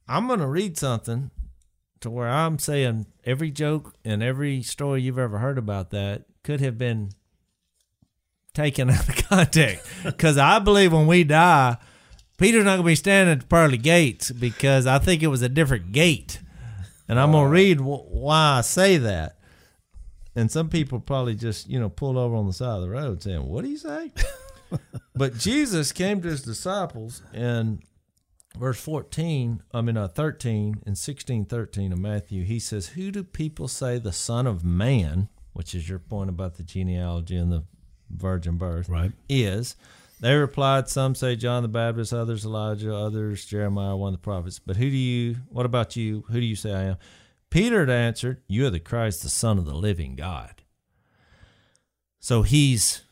[0.08, 1.30] I'm gonna read something
[2.00, 6.60] to where I'm saying every joke and every story you've ever heard about that could
[6.60, 7.10] have been
[8.54, 9.86] taken out of context.
[10.04, 11.76] Because I believe when we die,
[12.36, 15.42] Peter's not going to be standing at the pearly gates because I think it was
[15.42, 16.40] a different gate.
[17.08, 19.36] And I'm going to read wh- why I say that.
[20.34, 23.22] And some people probably just, you know, pulled over on the side of the road
[23.22, 24.10] saying, What do you say?
[25.14, 27.80] but Jesus came to his disciples in
[28.58, 32.42] verse 14, I mean, uh, 13 and 16, 13 of Matthew.
[32.44, 36.56] He says, Who do people say the Son of Man, which is your point about
[36.56, 37.64] the genealogy and the
[38.10, 39.12] virgin birth, Right.
[39.28, 39.76] is?
[40.20, 44.58] They replied, Some say John the Baptist, others Elijah, others Jeremiah, one of the prophets.
[44.58, 46.24] But who do you, what about you?
[46.28, 46.96] Who do you say I am?
[47.50, 50.62] Peter had answered, You are the Christ, the Son of the living God.
[52.20, 53.02] So he's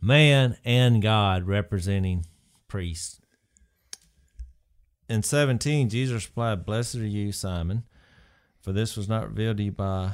[0.00, 2.26] man and God representing
[2.68, 3.20] priests.
[5.08, 7.84] In 17, Jesus replied, Blessed are you, Simon,
[8.60, 10.12] for this was not revealed to you by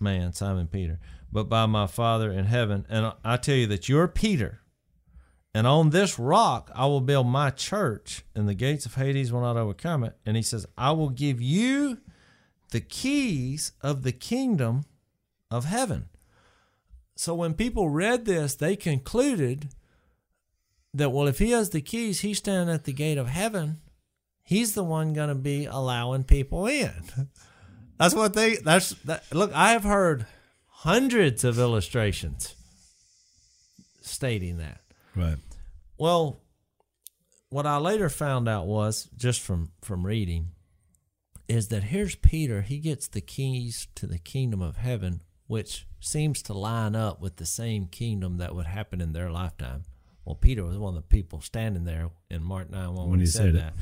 [0.00, 0.98] man, Simon Peter,
[1.30, 2.86] but by my Father in heaven.
[2.88, 4.60] And I tell you that you're Peter,
[5.54, 9.40] and on this rock I will build my church, and the gates of Hades will
[9.40, 10.16] not overcome it.
[10.24, 11.98] And he says, I will give you
[12.70, 14.84] the keys of the kingdom
[15.50, 16.08] of heaven.
[17.16, 19.70] So when people read this, they concluded
[20.94, 23.80] that, well, if he has the keys, he's standing at the gate of heaven.
[24.44, 26.92] He's the one going to be allowing people in.
[27.98, 30.26] That's what they, that's, that, look, I have heard
[30.68, 32.54] hundreds of illustrations
[34.00, 34.80] stating that.
[35.18, 35.36] Right.
[35.96, 36.40] Well,
[37.50, 40.50] what I later found out was just from from reading
[41.48, 42.62] is that here's Peter.
[42.62, 47.36] He gets the keys to the kingdom of heaven, which seems to line up with
[47.36, 49.84] the same kingdom that would happen in their lifetime.
[50.24, 53.20] Well, Peter was one of the people standing there in Mark 9 1 when, When
[53.20, 53.72] he said, said that.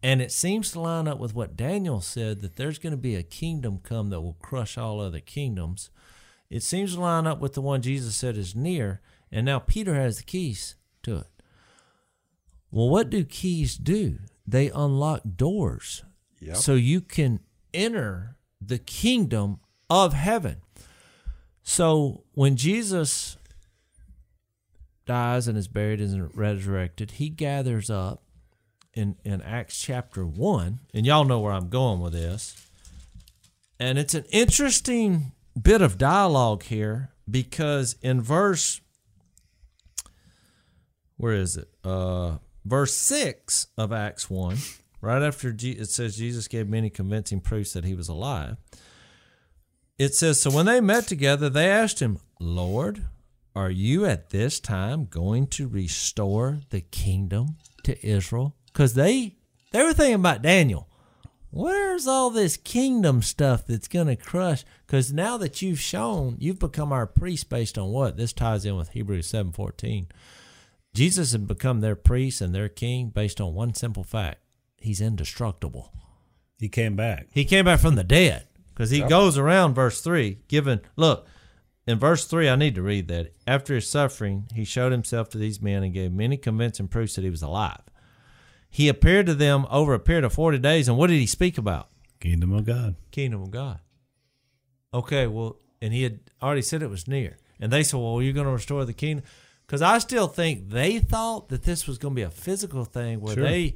[0.00, 3.16] And it seems to line up with what Daniel said that there's going to be
[3.16, 5.90] a kingdom come that will crush all other kingdoms.
[6.50, 9.00] It seems to line up with the one Jesus said is near,
[9.32, 10.76] and now Peter has the keys
[11.08, 11.26] to it.
[12.70, 14.18] Well, what do keys do?
[14.46, 16.04] They unlock doors
[16.40, 16.56] Yep.
[16.56, 17.40] so you can
[17.74, 20.56] enter the kingdom of heaven.
[21.62, 23.36] So when Jesus
[25.06, 28.22] dies and is buried and resurrected, he gathers up
[28.94, 32.66] in, in Acts chapter 1, and y'all know where I'm going with this.
[33.80, 38.80] And it's an interesting bit of dialogue here because in verse
[41.18, 41.68] where is it?
[41.84, 44.56] Uh, verse 6 of Acts 1,
[45.02, 48.56] right after Je- it says Jesus gave many convincing proofs that he was alive.
[49.98, 53.04] It says, So when they met together, they asked him, Lord,
[53.54, 58.54] are you at this time going to restore the kingdom to Israel?
[58.72, 59.36] Because they,
[59.72, 60.88] they were thinking about Daniel.
[61.50, 64.64] Where's all this kingdom stuff that's going to crush?
[64.86, 68.16] Because now that you've shown, you've become our priest based on what?
[68.16, 70.06] This ties in with Hebrews 7.14.
[70.98, 74.40] Jesus had become their priest and their king based on one simple fact.
[74.78, 75.92] He's indestructible.
[76.58, 77.28] He came back.
[77.30, 81.28] He came back from the dead because he goes around verse 3 giving look
[81.86, 85.38] in verse 3 I need to read that after his suffering he showed himself to
[85.38, 87.82] these men and gave many convincing proofs that he was alive
[88.68, 91.58] he appeared to them over a period of 40 days and what did he speak
[91.58, 92.96] about Kingdom of God.
[93.12, 93.78] kingdom of God
[94.92, 98.32] okay well and he had already said it was near and they said well you're
[98.32, 99.24] going to restore the kingdom
[99.68, 103.20] because I still think they thought that this was going to be a physical thing
[103.20, 103.44] where Sure.
[103.44, 103.74] they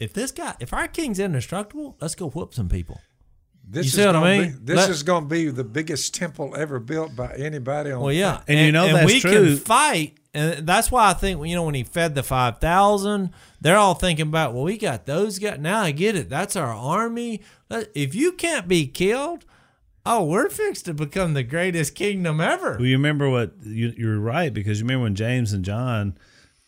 [0.00, 3.00] if this guy if our king's indestructible let's go whoop some people
[3.68, 4.52] This You is see what I gonna mean?
[4.52, 8.00] Be, this Let- is going to be the biggest temple ever built by anybody on.
[8.00, 9.30] Well, yeah, And you know that's we true.
[9.30, 13.30] can fight, and that's why I think you know when he fed the five thousand,
[13.60, 15.58] they're all thinking about, well, we got those guys.
[15.60, 16.28] Now I get it.
[16.28, 17.40] That's our army.
[17.94, 19.44] If you can't be killed,
[20.04, 22.72] oh, we're fixed to become the greatest kingdom ever.
[22.76, 26.16] Well, you remember what you, you're right because you remember when James and John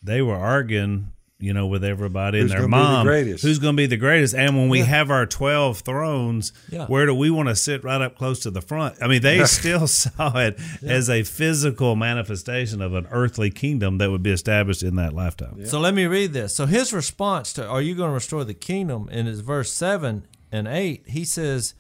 [0.03, 3.43] they were arguing, you know, with everybody Who's and their gonna the mom, greatest?
[3.43, 4.35] who's going to be the greatest.
[4.35, 6.87] And when we have our twelve thrones, Yeah.
[6.87, 8.97] where do we want to sit right up close to the front?
[9.03, 14.11] I mean, they still saw it as a physical manifestation of an earthly kingdom that
[14.11, 15.65] would be established in that lifetime.
[15.67, 16.55] So let me read this.
[16.55, 20.27] So his response to "Are you going to restore the kingdom?" in his verse seven
[20.53, 21.75] and eight, he says,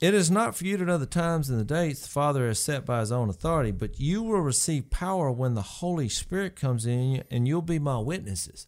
[0.00, 2.58] "It is not for you to know the times and the dates the Father has
[2.58, 6.84] set by His own authority, but you will receive power when the Holy Spirit comes
[6.84, 8.66] in you, and you'll be my witnesses."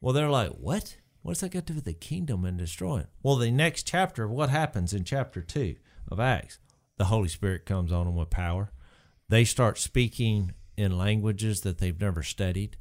[0.00, 0.96] Well, they're like, "What?
[1.22, 4.30] What's that got to do with the kingdom and destroying?" Well, the next chapter, of
[4.30, 5.76] what happens in chapter two
[6.08, 6.58] of Acts?
[6.96, 8.72] The Holy Spirit comes on them with power.
[9.28, 12.76] They start speaking in languages that they've never studied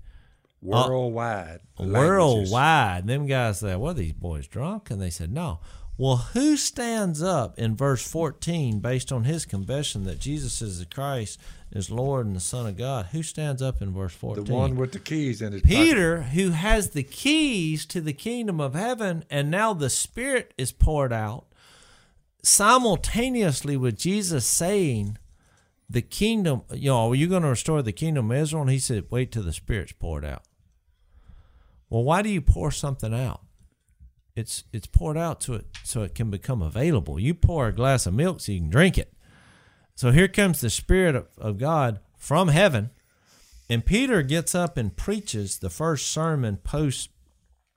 [0.64, 1.62] uh, worldwide.
[1.78, 2.52] languages.
[2.52, 3.08] worldwide.
[3.08, 5.60] Them guys said, "What are these boys drunk?" And they said, "No."
[5.96, 10.88] Well, who stands up in verse 14 based on his confession that Jesus is the
[10.88, 11.39] Christ,
[11.72, 13.08] is Lord and the Son of God?
[13.12, 14.44] Who stands up in verse 14?
[14.44, 15.76] The one with the keys in his pocket.
[15.76, 20.72] Peter, who has the keys to the kingdom of heaven, and now the Spirit is
[20.72, 21.46] poured out,
[22.41, 25.20] simultaneously with Jesus saying,
[25.88, 28.64] the kingdom, you know, are you going to restore the kingdom of Israel?
[28.64, 30.41] And he said, wait till the Spirit's poured out.
[31.89, 33.41] Well, why do you pour something out?
[34.36, 37.20] It's it's poured out to it so it can become available.
[37.20, 39.14] You pour a glass of milk so you can drink it.
[39.96, 42.90] So here comes the Spirit of, of God from heaven,
[43.70, 47.10] and Peter gets up and preaches the first sermon post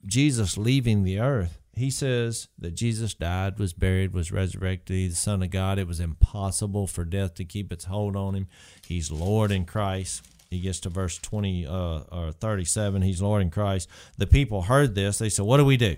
[0.06, 5.16] Jesus leaving the earth he says that Jesus died, was buried, was resurrected, he's the
[5.16, 5.78] Son of God.
[5.78, 8.48] It was impossible for death to keep its hold on him.
[8.86, 10.26] He's Lord in Christ.
[10.48, 13.02] He gets to verse 20 uh, or 37.
[13.02, 13.90] He's Lord in Christ.
[14.16, 15.18] The people heard this.
[15.18, 15.96] They said, What do we do?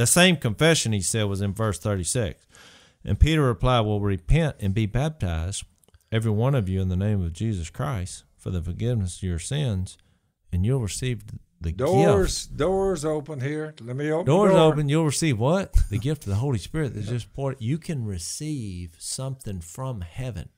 [0.00, 2.46] The same confession he said was in verse 36.
[3.04, 5.64] And Peter replied, Well, repent and be baptized,
[6.10, 9.38] every one of you, in the name of Jesus Christ, for the forgiveness of your
[9.38, 9.98] sins,
[10.50, 11.24] and you'll receive
[11.60, 12.56] the doors gift.
[12.56, 13.74] doors open here.
[13.78, 14.72] Let me open doors door.
[14.72, 14.88] open.
[14.88, 15.74] You'll receive what?
[15.90, 17.56] The gift of the Holy Spirit that's just poured.
[17.60, 20.48] You can receive something from heaven,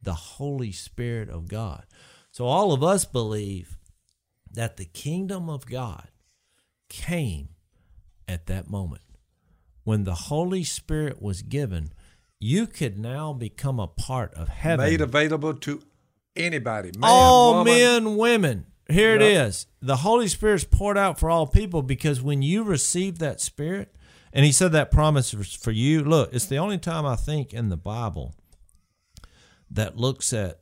[0.00, 1.86] the Holy Spirit of God.
[2.30, 3.78] So all of us believe
[4.52, 6.06] that the kingdom of God
[6.88, 7.48] came
[8.28, 9.02] at that moment
[9.84, 11.92] when the Holy Spirit was given.
[12.38, 15.80] You could now become a part of heaven, made available to
[16.34, 17.72] anybody, man, all woman.
[17.72, 18.66] men, women.
[18.88, 19.46] Here it Yep.
[19.48, 19.66] is.
[19.80, 23.94] The Holy Spirit's poured out for all people because when you receive that Spirit,
[24.32, 26.02] and He said that promise was for you.
[26.02, 28.34] Look, it's the only time I think in the Bible
[29.70, 30.60] that looks at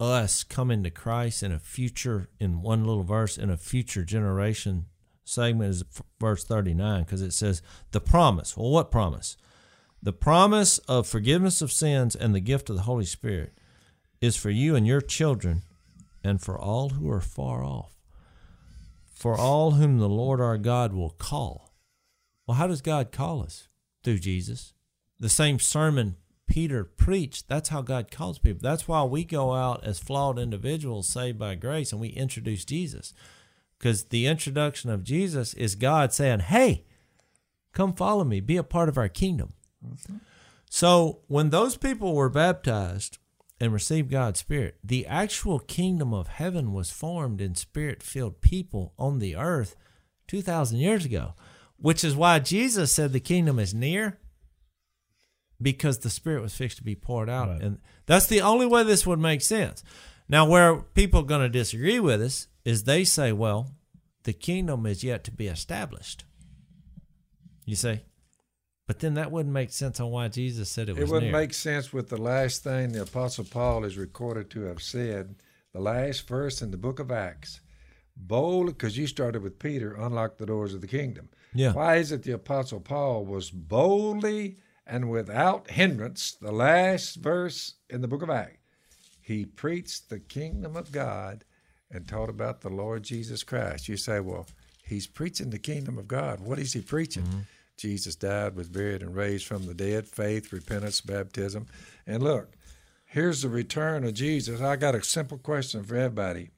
[0.00, 4.86] us coming to Christ in a future, in one little verse, in a future generation
[5.28, 5.84] segment is
[6.20, 7.62] verse 39 because it says
[7.92, 8.56] the promise.
[8.56, 9.36] Well, what promise?
[10.02, 13.58] The promise of forgiveness of sins and the gift of the Holy Spirit
[14.20, 15.62] is for you and your children
[16.22, 17.96] and for all who are far off,
[19.12, 21.72] for all whom the Lord our God will call.
[22.46, 23.68] Well, how does God call us?
[24.04, 24.72] Through Jesus.
[25.18, 26.16] The same sermon
[26.48, 28.60] Peter preached, that's how God calls people.
[28.62, 33.12] That's why we go out as flawed individuals saved by grace and we introduce Jesus.
[33.78, 36.84] Because the introduction of Jesus is God saying, Hey,
[37.72, 39.52] come follow me, be a part of our kingdom.
[40.68, 43.18] So when those people were baptized,
[43.60, 48.92] and received God's Spirit, the actual kingdom of heaven was formed in spirit filled people
[48.98, 49.74] on the earth
[50.28, 51.34] 2,000 years ago,
[51.76, 54.18] which is why Jesus said the kingdom is near
[55.60, 57.48] because the Spirit was fixed to be poured out.
[57.48, 57.62] Right.
[57.62, 59.82] And that's the only way this would make sense.
[60.28, 63.70] Now, where people are going to disagree with us is they say, well,
[64.24, 66.24] the kingdom is yet to be established.
[67.64, 68.00] You see?
[68.86, 71.40] But then that wouldn't make sense on why Jesus said it was It wouldn't near.
[71.40, 75.36] make sense with the last thing the Apostle Paul is recorded to have said,
[75.72, 77.62] the last verse in the book of Acts.
[78.14, 81.30] Bold, because you started with Peter, unlock the doors of the kingdom.
[81.54, 81.72] Yeah.
[81.72, 88.02] Why is it the Apostle Paul was boldly and without hindrance, the last verse in
[88.02, 88.58] the book of Acts?
[89.22, 91.44] He preached the kingdom of God
[91.90, 93.88] and taught about the Lord Jesus Christ.
[93.88, 94.46] You say, well,
[94.84, 96.40] he's preaching the kingdom of God.
[96.40, 97.24] What is he preaching?
[97.76, 100.06] Jesus died, was buried, and raised from the dead.
[100.08, 101.66] Faith, repentance, baptism.
[102.06, 102.52] And look,
[103.06, 104.60] here's the return of Jesus.
[104.60, 106.50] I got a simple question for everybody.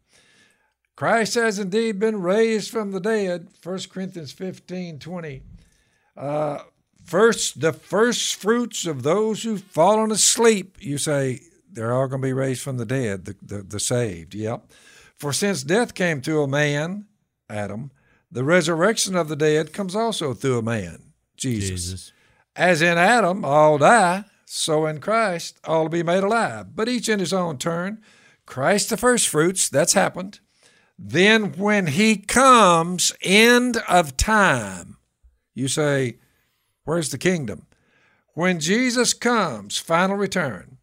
[0.97, 3.49] Christ has indeed been raised from the dead.
[3.63, 5.43] 1 Corinthians 15 20.
[6.17, 6.59] Uh,
[7.05, 11.41] first, the first fruits of those who've fallen asleep, you say,
[11.73, 14.35] they're all going to be raised from the dead, the, the, the saved.
[14.35, 14.65] Yep.
[15.21, 17.05] For since death came through a man,
[17.51, 17.91] Adam,
[18.33, 21.69] the resurrection of the dead comes also through a man, Jesus.
[21.69, 22.13] Jesus.
[22.57, 27.07] As in Adam, all die, so in Christ, all will be made alive, but each
[27.07, 28.01] in his own turn.
[28.47, 30.41] Christ the first fruits, that's happened.
[30.99, 34.97] Then when he comes, end of time,
[35.55, 36.17] you say,
[36.85, 37.67] Where's the kingdom?
[38.33, 40.79] When Jesus comes, final return,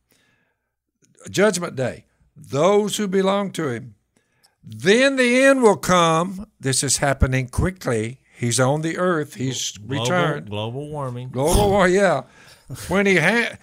[1.28, 3.96] judgment day, those who belong to him,
[4.70, 6.46] then the end will come.
[6.60, 8.20] This is happening quickly.
[8.38, 9.36] He's on the earth.
[9.36, 10.50] He's Global- returned.
[10.50, 11.30] Global warming.
[11.30, 12.24] Global war, yeah.
[12.90, 13.56] When he ha-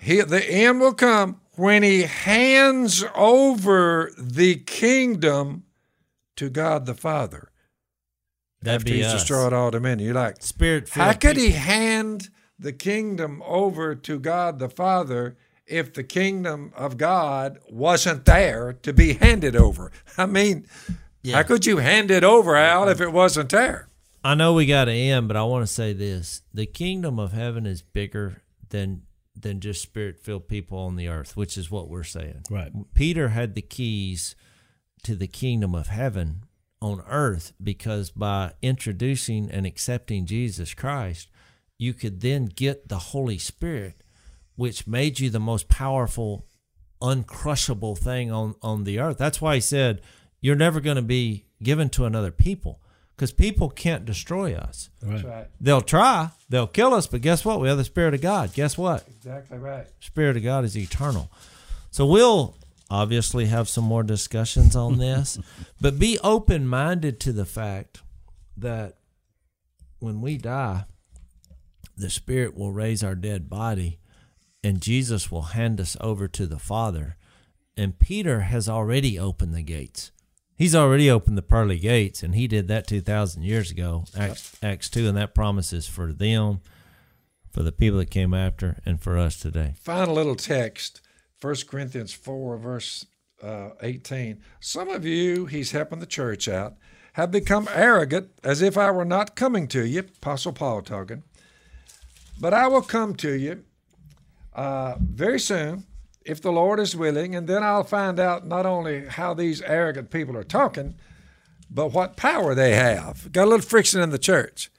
[0.00, 5.64] he the end will come when he hands over the kingdom
[6.36, 7.50] to God the Father.
[8.62, 9.12] That'd after be he's us.
[9.14, 10.06] destroyed all dominion.
[10.06, 15.36] You're like, Spirit how could he hand the kingdom over to God the Father
[15.70, 19.92] if the kingdom of God wasn't there to be handed over?
[20.18, 20.66] I mean,
[21.32, 23.88] how could you hand it over, Al, if it wasn't there?
[24.22, 27.32] I know we got to end, but I want to say this: the kingdom of
[27.32, 29.02] heaven is bigger than
[29.34, 32.44] than just spirit-filled people on the earth, which is what we're saying.
[32.50, 32.70] Right.
[32.94, 34.34] Peter had the keys
[35.04, 36.42] to the kingdom of heaven
[36.82, 41.30] on earth because by introducing and accepting Jesus Christ,
[41.78, 44.02] you could then get the Holy Spirit,
[44.60, 46.44] which made you the most powerful,
[47.00, 49.16] uncrushable thing on, on the earth.
[49.16, 50.02] That's why he said,
[50.42, 52.78] You're never going to be given to another people
[53.16, 54.90] because people can't destroy us.
[55.00, 55.46] That's right.
[55.62, 57.58] They'll try, they'll kill us, but guess what?
[57.58, 58.52] We have the Spirit of God.
[58.52, 59.08] Guess what?
[59.08, 59.86] Exactly right.
[60.00, 61.32] Spirit of God is eternal.
[61.90, 62.54] So we'll
[62.90, 65.38] obviously have some more discussions on this,
[65.80, 68.02] but be open minded to the fact
[68.58, 68.98] that
[70.00, 70.84] when we die,
[71.96, 73.99] the Spirit will raise our dead body
[74.62, 77.16] and Jesus will hand us over to the Father.
[77.76, 80.12] And Peter has already opened the gates.
[80.56, 84.90] He's already opened the pearly gates, and he did that 2,000 years ago, Acts, Acts
[84.90, 86.60] 2, and that promise is for them,
[87.50, 89.72] for the people that came after, and for us today.
[89.80, 91.00] Final little text,
[91.40, 93.06] 1 Corinthians 4, verse
[93.42, 94.42] uh, 18.
[94.60, 96.74] Some of you, he's helping the church out,
[97.14, 101.22] have become arrogant as if I were not coming to you, Apostle Paul talking.
[102.38, 103.64] But I will come to you
[104.54, 105.84] uh, very soon,
[106.24, 110.10] if the Lord is willing, and then I'll find out not only how these arrogant
[110.10, 110.94] people are talking,
[111.70, 113.30] but what power they have.
[113.32, 114.70] Got a little friction in the church.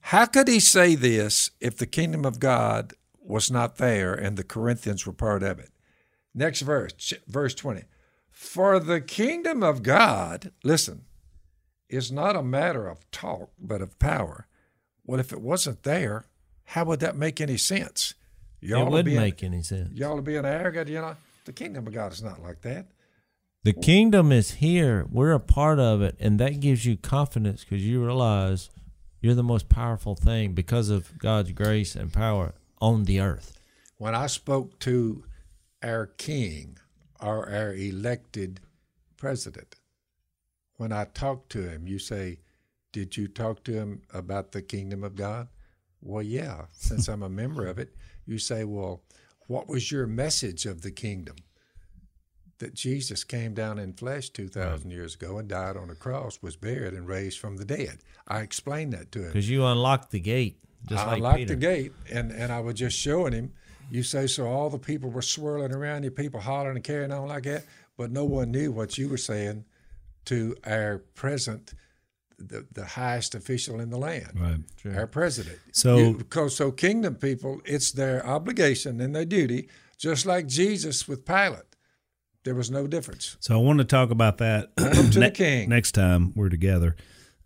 [0.00, 4.44] How could he say this if the kingdom of God was not there and the
[4.44, 5.70] Corinthians were part of it?
[6.34, 7.84] Next verse, verse 20.
[8.30, 11.04] For the kingdom of God, listen,
[11.88, 14.46] is not a matter of talk, but of power.
[15.04, 16.24] Well, if it wasn't there,
[16.64, 18.14] how would that make any sense?
[18.60, 19.92] Y'all it would being, make any sense.
[19.92, 21.16] Y'all are being arrogant, you know.
[21.44, 22.86] The kingdom of God is not like that.
[23.62, 25.06] The kingdom is here.
[25.10, 28.70] We're a part of it, and that gives you confidence because you realize
[29.20, 33.58] you're the most powerful thing because of God's grace and power on the earth.
[33.98, 35.24] When I spoke to
[35.82, 36.78] our king
[37.20, 38.60] or our elected
[39.18, 39.76] president,
[40.76, 42.38] when I talked to him, you say,
[42.92, 45.48] Did you talk to him about the kingdom of God?
[46.02, 47.94] Well, yeah, since I'm a member of it
[48.30, 49.02] you say, well,
[49.48, 51.36] what was your message of the kingdom?
[52.58, 54.94] That Jesus came down in flesh 2,000 right.
[54.94, 57.98] years ago and died on a cross, was buried, and raised from the dead.
[58.28, 59.28] I explained that to him.
[59.28, 60.62] Because you unlocked the gate.
[60.86, 61.54] Just I like unlocked Peter.
[61.54, 63.52] the gate, and, and I was just showing him.
[63.90, 67.28] You say, so all the people were swirling around you, people hollering and carrying on
[67.28, 67.64] like that,
[67.96, 69.64] but no one knew what you were saying
[70.26, 71.74] to our present
[72.40, 74.96] the, the highest official in the land, right?
[74.96, 75.58] Our president.
[75.72, 79.68] So, you, because so kingdom people, it's their obligation and their duty,
[79.98, 81.62] just like Jesus with Pilate.
[82.44, 83.36] There was no difference.
[83.40, 84.84] So I want to talk about that to
[85.20, 85.68] ne- the king.
[85.68, 86.96] next time we're together.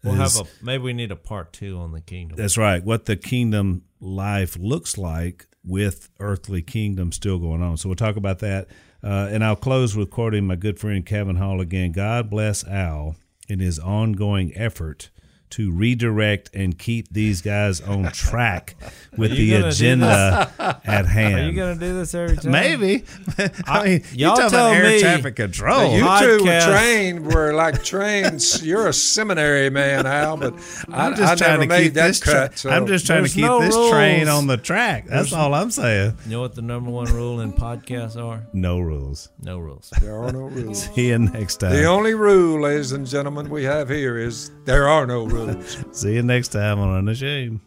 [0.05, 2.37] We'll is, have a maybe we need a part two on the kingdom.
[2.37, 2.85] That's right.
[2.85, 7.77] What the kingdom life looks like with earthly kingdom still going on.
[7.77, 8.69] So we'll talk about that.
[9.03, 11.93] Uh, and I'll close with quoting my good friend Kevin Hall again.
[11.93, 13.17] God bless Al
[13.49, 15.11] in his ongoing effort
[15.55, 18.77] to redirect and keep these guys on track
[19.17, 20.53] with the agenda
[20.85, 21.35] at hand.
[21.35, 22.53] Are you going to do this every time?
[22.53, 23.05] Maybe.
[23.67, 25.01] I mean, y'all you tell air me.
[25.01, 25.93] traffic control.
[25.95, 26.01] You
[26.39, 28.65] two were trained were like trains.
[28.67, 30.55] You're a seminary man, Al, but
[30.91, 32.21] I, I'm just I trying never to keep that this.
[32.23, 32.57] cut.
[32.57, 33.91] Tra- I'm just trying to keep no this rules.
[33.91, 35.07] train on the track.
[35.07, 36.17] That's all I'm saying.
[36.25, 38.45] You know what the number one rule in podcasts are?
[38.53, 39.29] No rules.
[39.41, 39.91] No rules.
[40.01, 40.85] There are no rules.
[40.95, 41.73] See you next time.
[41.73, 45.79] The only rule, ladies and gentlemen, we have here is there are no rules.
[45.93, 47.61] See you next time on Unashamed.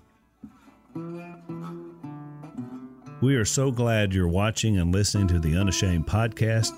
[3.20, 6.72] We are so glad you're watching and listening to the Unashamed podcast.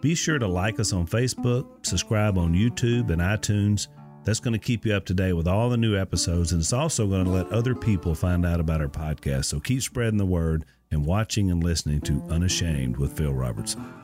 [0.00, 3.88] Be sure to like us on Facebook, subscribe on YouTube and iTunes.
[4.24, 6.72] That's going to keep you up to date with all the new episodes, and it's
[6.72, 9.46] also going to let other people find out about our podcast.
[9.46, 14.03] So keep spreading the word and watching and listening to Unashamed with Phil Robertson.